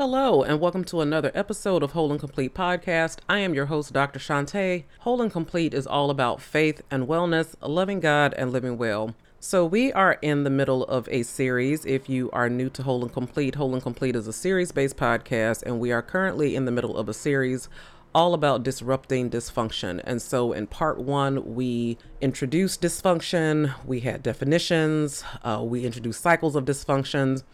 Hello, 0.00 0.42
and 0.42 0.60
welcome 0.60 0.82
to 0.84 1.02
another 1.02 1.30
episode 1.34 1.82
of 1.82 1.92
Whole 1.92 2.10
and 2.10 2.18
Complete 2.18 2.54
Podcast. 2.54 3.18
I 3.28 3.40
am 3.40 3.52
your 3.52 3.66
host, 3.66 3.92
Dr. 3.92 4.18
Shante. 4.18 4.84
Whole 5.00 5.20
and 5.20 5.30
Complete 5.30 5.74
is 5.74 5.86
all 5.86 6.08
about 6.08 6.40
faith 6.40 6.80
and 6.90 7.06
wellness, 7.06 7.54
loving 7.60 8.00
God, 8.00 8.32
and 8.38 8.50
living 8.50 8.78
well. 8.78 9.14
So, 9.40 9.66
we 9.66 9.92
are 9.92 10.16
in 10.22 10.44
the 10.44 10.48
middle 10.48 10.84
of 10.84 11.06
a 11.10 11.22
series. 11.22 11.84
If 11.84 12.08
you 12.08 12.30
are 12.32 12.48
new 12.48 12.70
to 12.70 12.82
Whole 12.82 13.02
and 13.02 13.12
Complete, 13.12 13.56
Whole 13.56 13.74
and 13.74 13.82
Complete 13.82 14.16
is 14.16 14.26
a 14.26 14.32
series 14.32 14.72
based 14.72 14.96
podcast, 14.96 15.64
and 15.64 15.78
we 15.78 15.92
are 15.92 16.00
currently 16.00 16.56
in 16.56 16.64
the 16.64 16.72
middle 16.72 16.96
of 16.96 17.06
a 17.10 17.12
series 17.12 17.68
all 18.14 18.34
about 18.34 18.62
disrupting 18.62 19.30
dysfunction. 19.30 20.00
And 20.04 20.20
so, 20.20 20.52
in 20.52 20.66
part 20.66 20.98
one, 20.98 21.54
we 21.54 21.98
introduced 22.20 22.82
dysfunction, 22.82 23.74
we 23.84 24.00
had 24.00 24.22
definitions, 24.22 25.22
uh, 25.44 25.60
we 25.62 25.84
introduced 25.84 26.20
cycles 26.20 26.56
of 26.56 26.64
dysfunctions, 26.64 27.44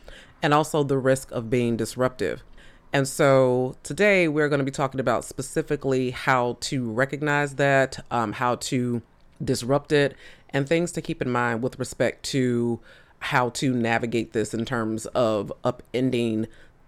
and 0.42 0.54
also 0.54 0.82
the 0.82 0.98
risk 0.98 1.30
of 1.32 1.50
being 1.50 1.76
disruptive. 1.76 2.42
And 2.92 3.06
so, 3.06 3.76
today 3.82 4.28
we're 4.28 4.48
going 4.48 4.60
to 4.60 4.64
be 4.64 4.70
talking 4.70 5.00
about 5.00 5.24
specifically 5.24 6.10
how 6.10 6.56
to 6.60 6.90
recognize 6.90 7.56
that, 7.56 8.04
um, 8.10 8.32
how 8.32 8.54
to 8.56 9.02
disrupt 9.42 9.92
it, 9.92 10.16
and 10.50 10.68
things 10.68 10.92
to 10.92 11.02
keep 11.02 11.20
in 11.20 11.30
mind 11.30 11.62
with 11.62 11.78
respect 11.78 12.22
to 12.26 12.80
how 13.18 13.50
to 13.50 13.74
navigate 13.74 14.32
this 14.32 14.54
in 14.54 14.64
terms 14.64 15.06
of 15.06 15.52
upending 15.64 16.46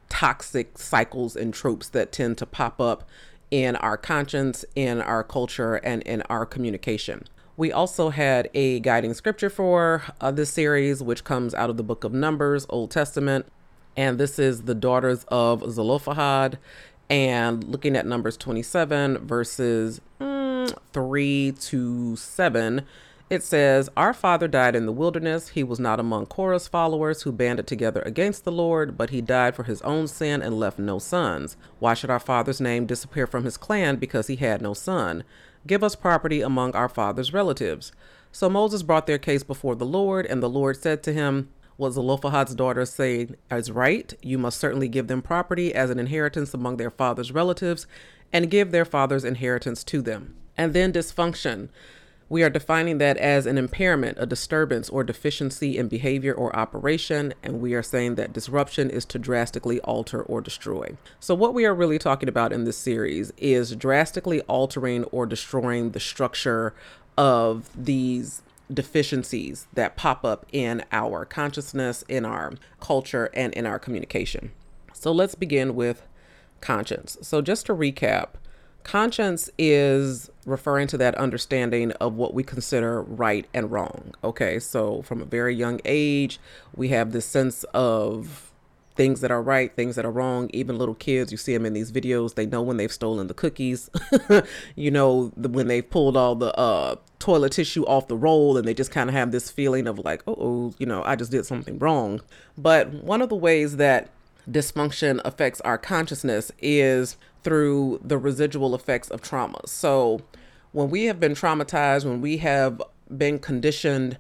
toxic 0.09 0.79
cycles 0.79 1.37
and 1.37 1.52
tropes 1.52 1.88
that 1.88 2.12
tend 2.12 2.38
to 2.38 2.46
pop 2.46 2.80
up 2.80 3.09
in 3.51 3.77
our 3.77 3.96
conscience, 3.96 4.65
in 4.74 5.01
our 5.01 5.24
culture, 5.24 5.77
and 5.77 6.02
in 6.02 6.23
our 6.23 6.46
communication. 6.46 7.24
We 7.59 7.73
also 7.73 8.11
had 8.11 8.48
a 8.55 8.79
guiding 8.79 9.15
scripture 9.15 9.51
for 9.51 10.05
uh, 10.21 10.30
this 10.30 10.49
series, 10.49 11.03
which 11.03 11.25
comes 11.25 11.55
out 11.55 11.71
of 11.71 11.77
the 11.77 11.83
book 11.83 12.05
of 12.05 12.12
Numbers, 12.15 12.66
Old 12.69 12.93
Testament. 12.93 13.47
And 13.97 14.16
this 14.16 14.39
is 14.39 14.62
the 14.62 14.77
daughters 14.77 15.25
of 15.27 15.69
Zelophehad. 15.69 16.61
And 17.11 17.65
looking 17.65 17.97
at 17.97 18.07
Numbers 18.07 18.37
27, 18.37 19.27
verses 19.27 20.01
mm, 20.21 20.73
3 20.93 21.52
to 21.52 22.15
7, 22.15 22.82
it 23.29 23.43
says, 23.43 23.91
Our 23.97 24.15
father 24.15 24.47
died 24.47 24.77
in 24.77 24.87
the 24.87 24.93
wilderness. 24.93 25.49
He 25.49 25.65
was 25.65 25.80
not 25.80 25.99
among 25.99 26.27
Korah's 26.27 26.69
followers 26.69 27.23
who 27.23 27.32
banded 27.32 27.66
together 27.66 28.02
against 28.02 28.45
the 28.45 28.52
Lord, 28.52 28.97
but 28.97 29.10
he 29.10 29.21
died 29.21 29.57
for 29.57 29.65
his 29.65 29.82
own 29.82 30.07
sin 30.07 30.43
and 30.43 30.60
left 30.60 30.79
no 30.79 31.01
sons. 31.01 31.57
Why 31.80 31.95
should 31.95 32.09
our 32.09 32.21
father's 32.21 32.60
name 32.60 32.87
disappear 32.87 33.27
from 33.27 33.43
his 33.43 33.57
clan 33.57 33.97
because 33.97 34.29
he 34.29 34.37
had 34.37 34.63
no 34.63 34.75
son? 34.75 35.25
Give 35.69 35.85
us 35.85 35.95
property 35.95 36.41
among 36.41 36.74
our 36.74 36.88
father's 36.88 37.35
relatives. 37.35 37.93
So 38.33 38.49
Moses 38.49 38.83
brought 38.83 39.07
their 39.07 39.19
case 39.19 39.43
before 39.43 39.77
the 39.77 39.85
Lord, 39.85 40.25
and 40.25 40.43
the 40.43 40.49
Lord 40.49 40.79
said 40.79 41.02
to 41.02 41.13
him, 41.13 41.51
What 41.77 41.93
Zelophehad's 41.93 42.55
daughters 42.55 42.88
say 42.91 43.29
is 43.51 43.71
right. 43.71 44.15
You 44.23 44.38
must 44.38 44.59
certainly 44.59 44.88
give 44.88 45.09
them 45.09 45.21
property 45.21 45.75
as 45.75 45.91
an 45.91 45.99
inheritance 45.99 46.55
among 46.55 46.79
their 46.79 46.91
father's 46.91 47.33
relatives, 47.33 47.87
and 48.33 48.51
give 48.51 48.73
their 48.73 48.87
father's 48.87 49.27
inheritance 49.27 49.85
to 49.85 50.01
them. 50.01 50.37
And 50.57 50.73
then 50.73 50.91
dysfunction. 50.91 51.69
We 52.30 52.43
are 52.43 52.51
defining 52.51 52.98
that 52.98 53.16
as 53.16 53.46
an 53.46 53.57
impairment, 53.57 54.18
a 54.21 54.26
disturbance, 54.26 54.90
or 54.90 55.02
deficiency 55.02 55.79
in 55.79 55.88
behavior 55.88 56.35
or 56.35 56.54
operation, 56.54 57.32
and 57.43 57.60
we 57.60 57.73
are 57.73 57.82
saying 57.82 58.16
that 58.16 58.35
disruption 58.35 58.90
is 58.90 59.07
to 59.07 59.18
drastically 59.18 59.80
alter 59.80 60.23
or 60.23 60.43
destroy. 60.43 60.96
So, 61.20 61.35
what 61.35 61.54
we 61.54 61.65
are 61.65 61.74
really 61.74 61.98
talking 61.98 62.29
about 62.29 62.52
in 62.52 62.65
this 62.65 62.76
series 62.76 63.32
is 63.38 63.74
drastically 63.74 64.43
altering 64.43 65.04
or 65.04 65.25
destroying 65.25 65.93
the 65.93 66.00
structure 66.00 66.75
of 67.16 67.70
these 67.75 68.42
deficiencies 68.72 69.66
that 69.72 69.97
pop 69.97 70.22
up 70.22 70.44
in 70.53 70.84
our 70.92 71.25
consciousness, 71.25 72.04
in 72.09 72.26
our 72.26 72.53
culture, 72.78 73.31
and 73.32 73.54
in 73.54 73.65
our 73.65 73.78
communication. 73.78 74.53
So, 74.92 75.12
let's 75.12 75.34
begin 75.34 75.75
with 75.75 76.03
conscience. 76.60 77.16
So, 77.22 77.41
just 77.41 77.65
to 77.66 77.75
recap, 77.75 78.34
Conscience 78.89 79.50
is 79.59 80.31
referring 80.47 80.87
to 80.87 80.97
that 80.97 81.15
understanding 81.17 81.93
of 82.00 82.15
what 82.15 82.33
we 82.33 82.43
consider 82.43 83.03
right 83.03 83.47
and 83.53 83.71
wrong. 83.71 84.15
Okay, 84.25 84.59
so 84.59 85.03
from 85.03 85.21
a 85.21 85.26
very 85.26 85.54
young 85.54 85.78
age, 85.84 86.41
we 86.75 86.88
have 86.88 87.12
this 87.12 87.27
sense 87.27 87.65
of 87.75 88.50
things 88.97 89.21
that 89.21 89.31
are 89.31 89.43
right, 89.43 89.77
things 89.77 89.94
that 89.97 90.06
are 90.06 90.10
wrong. 90.10 90.48
Even 90.54 90.78
little 90.78 90.94
kids, 90.94 91.31
you 91.31 91.37
see 91.37 91.53
them 91.53 91.66
in 91.66 91.75
these 91.75 91.93
videos, 91.93 92.34
they 92.34 92.47
know 92.47 92.62
when 92.62 92.78
they've 92.78 92.91
stolen 92.91 93.27
the 93.27 93.34
cookies, 93.34 93.91
you 94.75 94.91
know, 94.91 95.32
the, 95.37 95.50
when 95.50 95.66
they've 95.66 95.91
pulled 95.91 96.16
all 96.16 96.34
the 96.34 96.59
uh, 96.59 96.97
toilet 97.19 97.53
tissue 97.53 97.84
off 97.84 98.09
the 98.09 98.16
roll, 98.16 98.56
and 98.56 98.66
they 98.66 98.72
just 98.72 98.91
kind 98.91 99.10
of 99.10 99.15
have 99.15 99.32
this 99.32 99.50
feeling 99.50 99.87
of 99.87 99.98
like, 99.98 100.22
oh, 100.27 100.72
you 100.78 100.87
know, 100.87 101.03
I 101.04 101.15
just 101.15 101.31
did 101.31 101.44
something 101.44 101.78
wrong. 101.78 102.22
But 102.56 102.88
one 103.04 103.21
of 103.21 103.28
the 103.28 103.37
ways 103.37 103.77
that 103.77 104.09
dysfunction 104.50 105.21
affects 105.27 105.60
our 105.60 105.77
consciousness 105.77 106.50
is 106.62 107.19
through 107.43 108.00
the 108.04 108.19
residual 108.19 108.75
effects 108.75 109.09
of 109.10 109.22
trauma. 109.22 109.60
So, 109.66 110.21
when 110.72 110.91
we 110.91 111.04
have 111.04 111.19
been 111.19 111.32
traumatized, 111.32 112.04
when 112.04 112.21
we 112.21 112.38
have 112.38 112.82
been 113.16 113.38
conditioned 113.38 114.19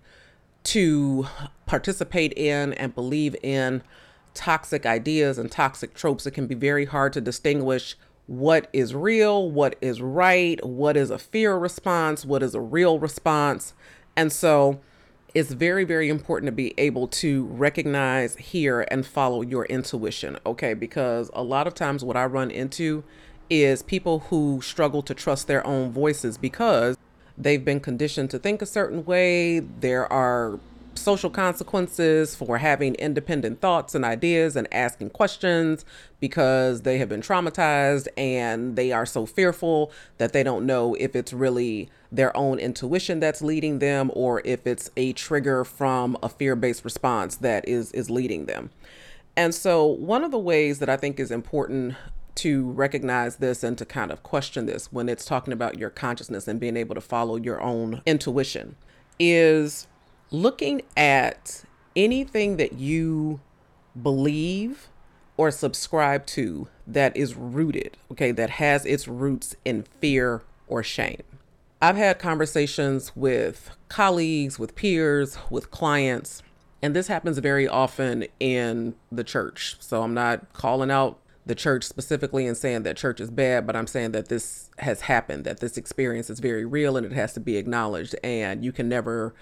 to 0.64 1.26
participate 1.66 2.32
in 2.34 2.72
and 2.74 2.94
believe 2.94 3.36
in 3.42 3.82
toxic 4.34 4.86
ideas 4.86 5.38
and 5.38 5.50
toxic 5.50 5.94
tropes, 5.94 6.26
it 6.26 6.30
can 6.30 6.46
be 6.46 6.54
very 6.54 6.86
hard 6.86 7.12
to 7.12 7.20
distinguish 7.20 7.96
what 8.26 8.68
is 8.72 8.94
real, 8.94 9.50
what 9.50 9.76
is 9.80 10.00
right, 10.02 10.64
what 10.64 10.96
is 10.96 11.10
a 11.10 11.18
fear 11.18 11.56
response, 11.56 12.24
what 12.24 12.42
is 12.42 12.54
a 12.54 12.60
real 12.60 12.98
response. 12.98 13.72
And 14.16 14.32
so, 14.32 14.80
it's 15.38 15.52
very, 15.52 15.84
very 15.84 16.08
important 16.08 16.48
to 16.48 16.52
be 16.52 16.74
able 16.78 17.06
to 17.06 17.44
recognize, 17.46 18.34
hear, 18.36 18.80
and 18.90 19.06
follow 19.06 19.40
your 19.42 19.66
intuition, 19.66 20.36
okay? 20.44 20.74
Because 20.74 21.30
a 21.32 21.44
lot 21.44 21.68
of 21.68 21.74
times, 21.74 22.04
what 22.04 22.16
I 22.16 22.26
run 22.26 22.50
into 22.50 23.04
is 23.48 23.82
people 23.84 24.18
who 24.30 24.60
struggle 24.62 25.00
to 25.02 25.14
trust 25.14 25.46
their 25.46 25.64
own 25.64 25.92
voices 25.92 26.36
because 26.36 26.96
they've 27.36 27.64
been 27.64 27.78
conditioned 27.78 28.30
to 28.30 28.38
think 28.40 28.60
a 28.60 28.66
certain 28.66 29.04
way. 29.04 29.60
There 29.60 30.12
are 30.12 30.58
social 30.94 31.30
consequences 31.30 32.34
for 32.34 32.58
having 32.58 32.96
independent 32.96 33.60
thoughts 33.60 33.94
and 33.94 34.04
ideas 34.04 34.56
and 34.56 34.66
asking 34.74 35.10
questions 35.10 35.84
because 36.18 36.82
they 36.82 36.98
have 36.98 37.08
been 37.08 37.22
traumatized 37.22 38.08
and 38.16 38.74
they 38.74 38.90
are 38.90 39.06
so 39.06 39.24
fearful 39.24 39.92
that 40.16 40.32
they 40.32 40.42
don't 40.42 40.66
know 40.66 40.94
if 40.94 41.14
it's 41.14 41.32
really 41.32 41.88
their 42.10 42.34
own 42.36 42.58
intuition 42.58 43.20
that's 43.20 43.42
leading 43.42 43.78
them 43.78 44.10
or 44.14 44.40
if 44.44 44.66
it's 44.66 44.90
a 44.96 45.12
trigger 45.12 45.64
from 45.64 46.16
a 46.22 46.28
fear-based 46.28 46.84
response 46.84 47.36
that 47.36 47.68
is 47.68 47.92
is 47.92 48.08
leading 48.08 48.46
them. 48.46 48.70
And 49.36 49.54
so 49.54 49.86
one 49.86 50.24
of 50.24 50.30
the 50.30 50.38
ways 50.38 50.78
that 50.80 50.88
I 50.88 50.96
think 50.96 51.20
is 51.20 51.30
important 51.30 51.94
to 52.36 52.70
recognize 52.70 53.36
this 53.36 53.62
and 53.62 53.76
to 53.78 53.84
kind 53.84 54.10
of 54.10 54.22
question 54.22 54.66
this 54.66 54.92
when 54.92 55.08
it's 55.08 55.24
talking 55.24 55.52
about 55.52 55.78
your 55.78 55.90
consciousness 55.90 56.46
and 56.46 56.60
being 56.60 56.76
able 56.76 56.94
to 56.94 57.00
follow 57.00 57.36
your 57.36 57.60
own 57.60 58.00
intuition 58.06 58.76
is 59.18 59.88
looking 60.30 60.82
at 60.96 61.64
anything 61.96 62.56
that 62.56 62.74
you 62.74 63.40
believe 64.00 64.88
or 65.36 65.50
subscribe 65.50 66.26
to 66.26 66.68
that 66.86 67.16
is 67.16 67.34
rooted, 67.34 67.96
okay, 68.10 68.32
that 68.32 68.50
has 68.50 68.84
its 68.86 69.08
roots 69.08 69.56
in 69.64 69.84
fear 70.00 70.42
or 70.66 70.82
shame. 70.82 71.22
I've 71.80 71.96
had 71.96 72.18
conversations 72.18 73.14
with 73.14 73.70
colleagues, 73.88 74.58
with 74.58 74.74
peers, 74.74 75.38
with 75.48 75.70
clients, 75.70 76.42
and 76.82 76.94
this 76.94 77.06
happens 77.06 77.38
very 77.38 77.68
often 77.68 78.26
in 78.40 78.94
the 79.12 79.24
church. 79.24 79.76
So 79.80 80.02
I'm 80.02 80.14
not 80.14 80.52
calling 80.52 80.90
out 80.90 81.18
the 81.46 81.54
church 81.54 81.84
specifically 81.84 82.46
and 82.46 82.56
saying 82.56 82.82
that 82.82 82.96
church 82.96 83.20
is 83.20 83.30
bad, 83.30 83.66
but 83.66 83.74
I'm 83.74 83.86
saying 83.86 84.12
that 84.12 84.28
this 84.28 84.70
has 84.78 85.02
happened, 85.02 85.44
that 85.44 85.60
this 85.60 85.76
experience 85.76 86.28
is 86.30 86.40
very 86.40 86.64
real 86.64 86.96
and 86.96 87.06
it 87.06 87.12
has 87.12 87.32
to 87.34 87.40
be 87.40 87.56
acknowledged. 87.56 88.14
And 88.22 88.64
you 88.64 88.70
can 88.70 88.88
never 88.88 89.34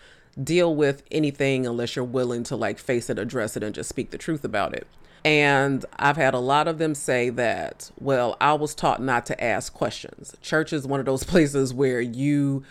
deal 0.43 0.75
with 0.75 1.03
anything 1.11 1.67
unless 1.67 1.97
you're 1.97 2.05
willing 2.05 2.43
to 2.45 2.57
like 2.57 2.79
face 2.79 3.11
it, 3.11 3.19
address 3.19 3.57
it, 3.57 3.63
and 3.63 3.75
just 3.75 3.89
speak 3.89 4.11
the 4.11 4.19
truth 4.19 4.45
about 4.45 4.75
it. 4.75 4.87
And 5.25 5.85
I've 5.97 6.17
had 6.17 6.35
a 6.35 6.39
lot 6.39 6.69
of 6.69 6.79
them 6.79 6.95
say 6.95 7.31
that, 7.31 7.91
well, 7.99 8.37
I 8.41 8.55
was 8.55 8.75
taught 8.75 9.03
not 9.03 9.27
to 9.27 9.43
ask 9.43 9.73
questions. 9.73 10.37
Church 10.41 10.73
is 10.73 10.87
one 10.87 11.01
of 11.01 11.07
those 11.07 11.25
places 11.33 11.75
where 11.75 12.01
you 12.01 12.63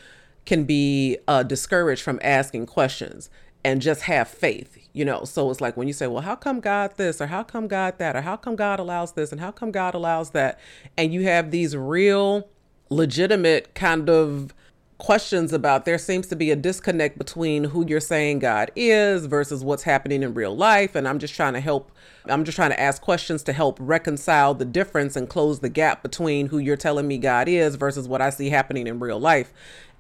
can 0.46 0.64
be 0.64 1.18
uh, 1.28 1.44
discouraged 1.44 2.02
from 2.02 2.20
asking 2.24 2.68
questions 2.68 3.30
and 3.64 3.82
just 3.82 4.04
have 4.04 4.28
faith, 4.28 4.78
you 4.94 5.04
know. 5.04 5.24
So 5.24 5.50
it's 5.50 5.60
like 5.60 5.76
when 5.76 5.88
you 5.88 5.94
say, 5.94 6.06
well, 6.06 6.22
how 6.22 6.36
come 6.36 6.60
God 6.60 6.98
this, 6.98 7.20
or 7.20 7.28
how 7.28 7.42
come 7.42 7.68
God 7.68 7.98
that, 7.98 8.16
or 8.16 8.22
how 8.22 8.38
come 8.38 8.56
God 8.56 8.80
allows 8.80 9.14
this, 9.14 9.32
and 9.32 9.42
how 9.42 9.52
come 9.52 9.72
God 9.72 9.96
allows 9.96 10.30
that, 10.32 10.60
and 10.96 11.14
you 11.14 11.24
have 11.24 11.50
these 11.50 11.76
real, 11.76 12.48
legitimate 12.90 13.74
kind 13.74 14.08
of 14.08 14.54
questions 14.98 15.52
about 15.52 15.86
there 15.86 15.98
seems 15.98 16.28
to 16.28 16.36
be 16.36 16.52
a 16.52 16.56
disconnect 16.56 17.18
between 17.18 17.66
who 17.66 17.86
you're 17.86 18.00
saying 18.00 18.40
God 18.40 18.72
is 18.76 19.26
versus 19.26 19.64
what's 19.64 19.84
happening 19.84 20.24
in 20.24 20.34
real 20.34 20.56
life. 20.56 20.96
And 20.96 21.08
I'm 21.08 21.20
just 21.20 21.36
trying 21.36 21.54
to 21.54 21.60
help, 21.60 21.92
I'm 22.26 22.46
just 22.46 22.56
trying 22.56 22.70
to 22.70 22.80
ask 22.80 23.02
questions 23.02 23.44
to 23.44 23.54
help 23.54 23.78
reconcile 23.80 24.54
the 24.54 24.66
difference 24.66 25.16
and 25.16 25.30
close 25.30 25.60
the 25.60 25.70
gap 25.70 26.02
between 26.02 26.48
who 26.48 26.58
you're 26.58 26.78
telling 26.78 27.08
me 27.08 27.18
God 27.18 27.48
is 27.48 27.76
versus 27.76 28.08
what 28.08 28.22
I 28.22 28.30
see 28.30 28.50
happening 28.50 28.88
in 28.88 29.00
real 29.00 29.20
life. 29.20 29.52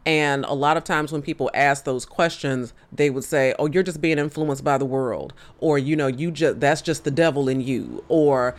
And 0.05 0.45
a 0.45 0.53
lot 0.53 0.77
of 0.77 0.83
times 0.83 1.11
when 1.11 1.23
people 1.23 1.49
ask 1.55 1.83
those 1.83 2.05
questions, 2.05 2.73
they 2.91 3.09
would 3.09 3.23
say, 3.23 3.55
"Oh, 3.57 3.65
you're 3.65 3.81
just 3.81 4.01
being 4.01 4.19
influenced 4.19 4.63
by 4.63 4.77
the 4.77 4.85
world," 4.85 5.33
or 5.59 5.79
you 5.79 5.95
know, 5.95 6.05
you 6.05 6.29
just 6.29 6.59
that's 6.59 6.83
just 6.83 7.05
the 7.05 7.11
devil 7.11 7.49
in 7.49 7.59
you, 7.59 8.03
or 8.07 8.55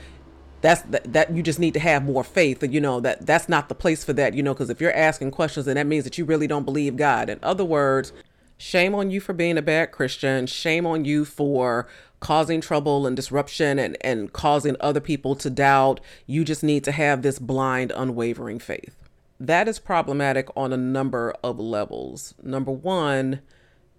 that's 0.67 0.83
that, 0.83 1.13
that 1.13 1.31
you 1.31 1.45
just 1.45 1.61
need 1.61 1.75
to 1.75 1.81
have 1.81 2.05
more 2.05 2.25
faith 2.25 2.61
you 2.65 2.81
know 2.81 2.99
that 2.99 3.25
that's 3.25 3.49
not 3.49 3.69
the 3.69 3.75
place 3.75 4.03
for 4.03 4.13
that 4.13 4.35
you 4.35 4.43
know 4.43 4.53
because 4.53 4.69
if 4.69 4.81
you're 4.81 4.93
asking 4.93 5.31
questions 5.31 5.67
then 5.67 5.77
that 5.77 5.87
means 5.87 6.03
that 6.03 6.19
you 6.19 6.25
really 6.25 6.49
don't 6.49 6.65
believe 6.65 6.97
god. 6.97 7.31
In 7.31 7.39
other 7.43 7.65
words 7.65 8.13
shame 8.59 8.95
on 8.95 9.11
you 9.11 9.21
for 9.21 9.33
being 9.33 9.57
a 9.57 9.63
bad 9.63 9.93
christian. 9.93 10.47
Shame 10.47 10.85
on 10.85 11.05
you 11.05 11.25
for 11.25 11.87
causing 12.19 12.61
trouble 12.61 13.07
and 13.07 13.15
disruption 13.15 13.79
and 13.79 13.97
and 14.01 14.33
causing 14.33 14.77
other 14.81 14.99
people 14.99 15.37
to 15.37 15.51
doubt. 15.51 16.01
You 16.27 16.45
just 16.45 16.65
need 16.65 16.83
to 16.85 16.93
have 16.93 17.23
this 17.23 17.39
blind 17.39 17.93
unwavering 17.95 18.59
faith. 18.59 18.97
That 19.39 19.69
is 19.69 19.79
problematic 19.79 20.49
on 20.57 20.73
a 20.73 20.77
number 20.77 21.33
of 21.45 21.61
levels. 21.61 22.35
Number 22.43 22.73
one 22.73 23.41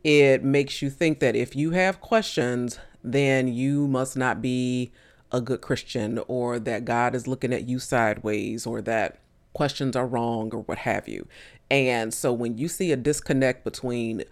it 0.04 0.44
makes 0.44 0.81
you 0.81 0.90
think 0.90 1.19
that 1.19 1.36
if 1.36 1.56
you 1.56 1.72
have 1.72 2.02
questions 2.02 2.78
then 3.04 3.48
you 3.48 3.88
must 3.88 4.18
not 4.18 4.42
be 4.42 4.92
a 5.31 5.41
good 5.41 5.62
Christian 5.62 6.19
or 6.27 6.59
that 6.59 6.85
God 6.85 7.15
is 7.15 7.27
looking 7.27 7.53
at 7.53 7.68
you 7.68 7.79
sideways 7.79 8.65
or 8.65 8.81
that 8.81 9.19
questions 9.53 9.95
are 9.95 10.07
wrong 10.07 10.51
or 10.53 10.62
what 10.62 10.79
have 10.79 11.07
you. 11.07 11.27
And 11.69 12.13
so 12.13 12.31
when 12.31 12.57
you 12.57 12.68
see 12.68 12.91
a 12.91 12.95
disconnect 12.97 13.63
between 13.63 14.24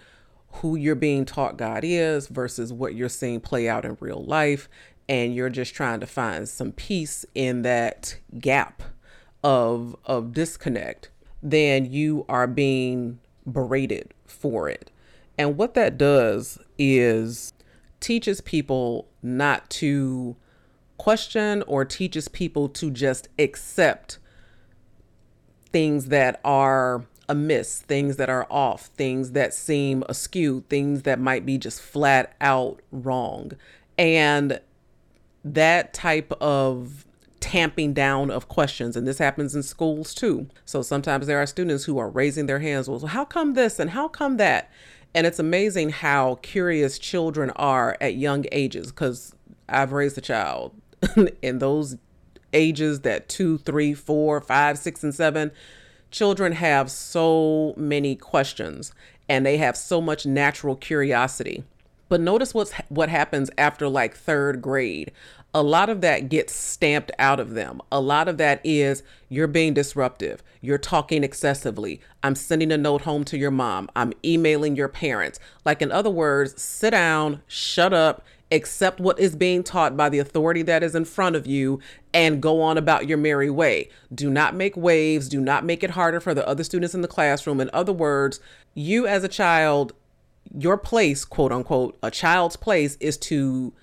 who 0.62 0.76
you're 0.76 0.96
being 0.96 1.26
taught 1.26 1.58
God 1.58 1.84
is 1.84 2.28
versus 2.28 2.72
what 2.72 2.96
you're 2.96 3.10
seeing 3.10 3.42
play 3.42 3.68
out 3.68 3.84
in 3.84 3.98
real 4.00 4.24
life, 4.24 4.70
and 5.08 5.36
you're 5.36 5.50
just 5.50 5.76
trying 5.76 6.00
to 6.00 6.08
find 6.08 6.48
some 6.48 6.72
peace 6.72 7.26
in 7.36 7.62
that 7.64 8.18
gap 8.40 8.82
of 9.44 9.96
of 10.06 10.34
disconnect, 10.34 11.12
then 11.44 11.92
you 11.92 12.26
are 12.28 12.48
being 12.48 13.20
berated 13.52 14.14
for 14.26 14.68
it. 14.70 14.90
And 15.38 15.58
what 15.58 15.74
that 15.76 15.98
does 15.98 16.58
is 16.80 17.54
teaches 18.00 18.42
people 18.42 19.08
not 19.22 19.70
to 19.70 20.36
question 20.98 21.64
or 21.68 21.86
teaches 21.86 22.28
people 22.28 22.70
to 22.70 22.90
just 22.92 23.28
accept 23.38 24.20
things 25.72 26.06
that 26.06 26.40
are 26.46 27.06
amiss, 27.28 27.82
things 27.82 28.18
that 28.18 28.30
are 28.30 28.48
off, 28.50 28.86
things 28.96 29.32
that 29.32 29.54
seem 29.54 30.04
askew, 30.08 30.64
things 30.70 31.02
that 31.04 31.20
might 31.20 31.46
be 31.46 31.58
just 31.58 31.82
flat 31.82 32.36
out 32.40 32.82
wrong. 32.92 33.52
And 33.98 34.60
that 35.44 35.94
type 35.94 36.32
of 36.42 37.06
tamping 37.40 37.94
down 37.94 38.32
of 38.32 38.48
questions, 38.48 38.96
and 38.96 39.08
this 39.08 39.18
happens 39.18 39.56
in 39.56 39.64
schools 39.64 40.14
too. 40.14 40.48
So 40.66 40.82
sometimes 40.82 41.28
there 41.28 41.40
are 41.40 41.46
students 41.46 41.86
who 41.86 41.98
are 41.98 42.10
raising 42.10 42.48
their 42.48 42.60
hands, 42.60 42.90
well, 42.90 43.00
how 43.06 43.26
come 43.26 43.54
this 43.54 43.80
and 43.80 43.92
how 43.92 44.08
come 44.08 44.38
that? 44.38 44.72
And 45.14 45.28
it's 45.28 45.40
amazing 45.40 45.90
how 45.90 46.40
curious 46.42 47.00
children 47.00 47.52
are 47.52 47.98
at 48.02 48.16
young 48.16 48.46
ages 48.52 48.88
because 48.88 49.34
I've 49.70 49.94
raised 49.94 50.18
a 50.18 50.22
child 50.22 50.74
in 51.42 51.60
those 51.60 51.98
ages 52.54 53.02
that 53.02 53.30
two, 53.30 53.58
three, 53.60 53.94
four, 53.94 54.42
five, 54.42 54.78
six, 54.78 55.04
and 55.04 55.14
seven, 55.14 55.52
children 56.12 56.54
have 56.54 56.90
so 56.90 57.74
many 57.78 58.16
questions 58.16 58.94
and 59.28 59.46
they 59.46 59.58
have 59.58 59.76
so 59.76 60.00
much 60.00 60.26
natural 60.26 60.76
curiosity. 60.76 61.64
But 62.08 62.22
notice 62.22 62.54
what's 62.54 62.72
what 62.90 63.10
happens 63.10 63.50
after 63.58 63.88
like 63.88 64.16
third 64.16 64.62
grade. 64.62 65.12
A 65.54 65.64
lot 65.64 65.90
of 65.90 66.02
that 66.02 66.28
gets 66.28 66.54
stamped 66.54 67.12
out 67.18 67.40
of 67.40 67.52
them. 67.52 67.82
A 67.92 68.02
lot 68.02 68.28
of 68.28 68.38
that 68.38 68.60
is 68.64 69.04
you're 69.30 69.48
being 69.48 69.74
disruptive. 69.74 70.44
You're 70.62 70.78
talking 70.78 71.24
excessively. 71.24 72.02
I'm 72.24 72.36
sending 72.36 72.72
a 72.74 72.78
note 72.78 73.02
home 73.02 73.24
to 73.26 73.38
your 73.38 73.52
mom. 73.52 73.90
I'm 73.96 74.12
emailing 74.24 74.76
your 74.76 74.90
parents. 74.90 75.40
Like, 75.64 75.82
in 75.82 75.94
other 75.94 76.10
words, 76.10 76.62
sit 76.62 76.92
down, 76.92 77.42
shut 77.48 77.94
up, 77.94 78.22
accept 78.56 79.00
what 79.00 79.20
is 79.20 79.36
being 79.36 79.64
taught 79.64 79.96
by 79.96 80.10
the 80.10 80.20
authority 80.20 80.62
that 80.64 80.84
is 80.84 80.96
in 80.96 81.06
front 81.06 81.36
of 81.36 81.46
you 81.46 81.80
and 82.14 82.42
go 82.42 82.62
on 82.62 82.78
about 82.78 83.08
your 83.08 83.18
merry 83.18 83.50
way. 83.50 83.90
Do 84.14 84.30
not 84.30 84.56
make 84.56 84.76
waves. 84.76 85.30
Do 85.30 85.40
not 85.40 85.66
make 85.66 85.84
it 85.84 85.92
harder 85.92 86.20
for 86.20 86.34
the 86.34 86.48
other 86.48 86.64
students 86.64 86.96
in 86.96 87.02
the 87.02 87.08
classroom. 87.08 87.62
In 87.62 87.70
other 87.74 87.94
words, 87.94 88.40
you 88.74 89.06
as 89.06 89.24
a 89.24 89.30
child, 89.30 89.94
your 90.58 90.78
place, 90.78 91.26
quote 91.26 91.52
unquote, 91.52 91.98
a 92.02 92.10
child's 92.10 92.56
place 92.56 92.98
is 93.00 93.18
to 93.18 93.74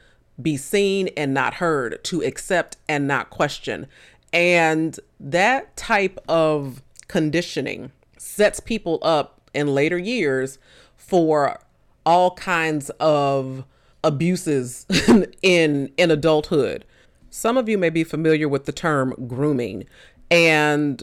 be 0.40 0.56
seen 0.56 1.08
and 1.16 1.34
not 1.34 1.54
heard, 1.54 2.02
to 2.04 2.22
accept 2.22 2.76
and 2.88 3.06
not 3.06 3.30
question. 3.30 3.86
And 4.32 4.98
that 5.20 5.76
type 5.76 6.18
of 6.26 6.82
conditioning 7.06 7.92
sets 8.16 8.60
people 8.60 8.98
up 9.02 9.42
in 9.52 9.74
later 9.74 9.98
years 9.98 10.58
for 10.96 11.60
all 12.06 12.34
kinds 12.34 12.90
of 12.98 13.64
abuses 14.04 14.86
in 15.42 15.92
in 15.96 16.10
adulthood. 16.10 16.84
Some 17.30 17.56
of 17.56 17.68
you 17.68 17.78
may 17.78 17.90
be 17.90 18.04
familiar 18.04 18.48
with 18.48 18.66
the 18.66 18.72
term 18.72 19.14
grooming 19.26 19.86
and 20.30 21.02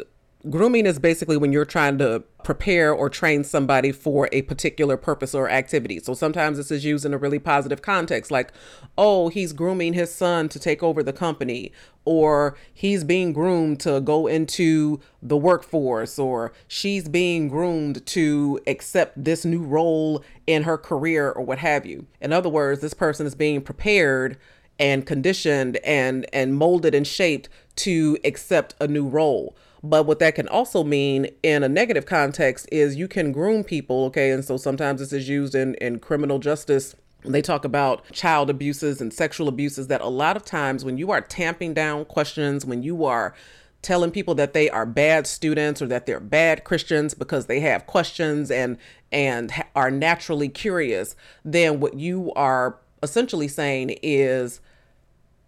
grooming 0.50 0.86
is 0.86 1.00
basically 1.00 1.36
when 1.36 1.52
you're 1.52 1.66
trying 1.66 1.98
to 1.98 2.24
prepare 2.44 2.94
or 2.94 3.10
train 3.10 3.44
somebody 3.44 3.92
for 3.92 4.30
a 4.32 4.42
particular 4.44 4.96
purpose 4.96 5.36
or 5.36 5.50
activity. 5.50 6.00
So 6.00 6.14
sometimes 6.14 6.58
this 6.58 6.72
is 6.72 6.86
used 6.86 7.06
in 7.06 7.14
a 7.14 7.18
really 7.18 7.40
positive 7.40 7.82
context, 7.82 8.32
like, 8.32 8.54
oh, 8.98 9.28
he's 9.28 9.52
grooming 9.52 9.94
his 9.94 10.14
son 10.14 10.48
to 10.50 10.60
take 10.60 10.82
over 10.82 11.04
the 11.04 11.12
company, 11.12 11.74
or 12.06 12.56
he's 12.74 13.04
being 13.04 13.34
groomed 13.34 13.82
to 13.82 14.00
go 14.00 14.28
into 14.28 15.02
the 15.22 15.36
workforce, 15.36 16.18
or 16.18 16.54
she's 16.68 17.10
being 17.10 17.50
groomed 17.50 18.06
to 18.08 18.60
accept 18.66 19.22
this 19.22 19.44
new 19.44 19.62
role 19.62 20.24
in 20.48 20.64
her 20.64 20.78
career, 20.78 21.32
or 21.32 21.44
what 21.44 21.60
have 21.60 21.86
you. 21.86 22.06
In 22.22 22.32
other 22.32 22.50
words, 22.50 22.80
this 22.80 22.94
person 22.94 23.28
is 23.28 23.36
being 23.36 23.62
prepared 23.62 24.38
and 24.80 25.06
conditioned 25.06 25.76
and 25.84 26.26
and 26.32 26.56
molded 26.56 26.96
and 26.96 27.06
shaped 27.06 27.50
to 27.76 28.18
accept 28.24 28.76
a 28.80 28.88
new 28.88 29.06
role 29.06 29.54
but 29.84 30.06
what 30.06 30.20
that 30.20 30.36
can 30.36 30.48
also 30.48 30.84
mean 30.84 31.28
in 31.44 31.64
a 31.64 31.70
negative 31.70 32.06
context 32.06 32.68
is 32.72 32.96
you 32.96 33.08
can 33.08 33.32
groom 33.32 33.64
people, 33.64 34.06
okay? 34.06 34.32
And 34.32 34.44
so 34.44 34.58
sometimes 34.58 35.00
this 35.00 35.14
is 35.14 35.30
used 35.30 35.56
in, 35.56 35.76
in 35.76 36.00
criminal 36.00 36.40
justice 36.40 36.96
they 37.26 37.42
talk 37.42 37.66
about 37.66 38.10
child 38.12 38.50
abuses 38.50 39.02
and 39.02 39.14
sexual 39.14 39.48
abuses 39.48 39.88
that 39.88 40.02
a 40.02 40.08
lot 40.08 40.38
of 40.38 40.46
times 40.46 40.86
when 40.86 40.98
you 40.98 41.12
are 41.12 41.22
tamping 41.22 41.74
down 41.74 42.06
questions, 42.06 42.66
when 42.66 42.82
you 42.82 43.04
are 43.06 43.34
telling 43.82 44.12
people 44.12 44.36
that 44.36 44.54
they 44.54 44.70
are 44.70 44.86
bad 44.86 45.26
students 45.28 45.82
or 45.82 45.88
that 45.88 46.06
they're 46.06 46.20
bad 46.20 46.64
Christians 46.64 47.14
because 47.14 47.46
they 47.46 47.60
have 47.62 47.86
questions 47.88 48.52
and 48.52 48.78
and 49.12 49.52
are 49.76 49.92
naturally 49.92 50.50
curious, 50.50 51.16
then 51.44 51.80
what 51.80 51.96
you 51.96 52.32
are 52.36 52.78
essentially 53.02 53.48
saying 53.48 53.98
is 54.02 54.62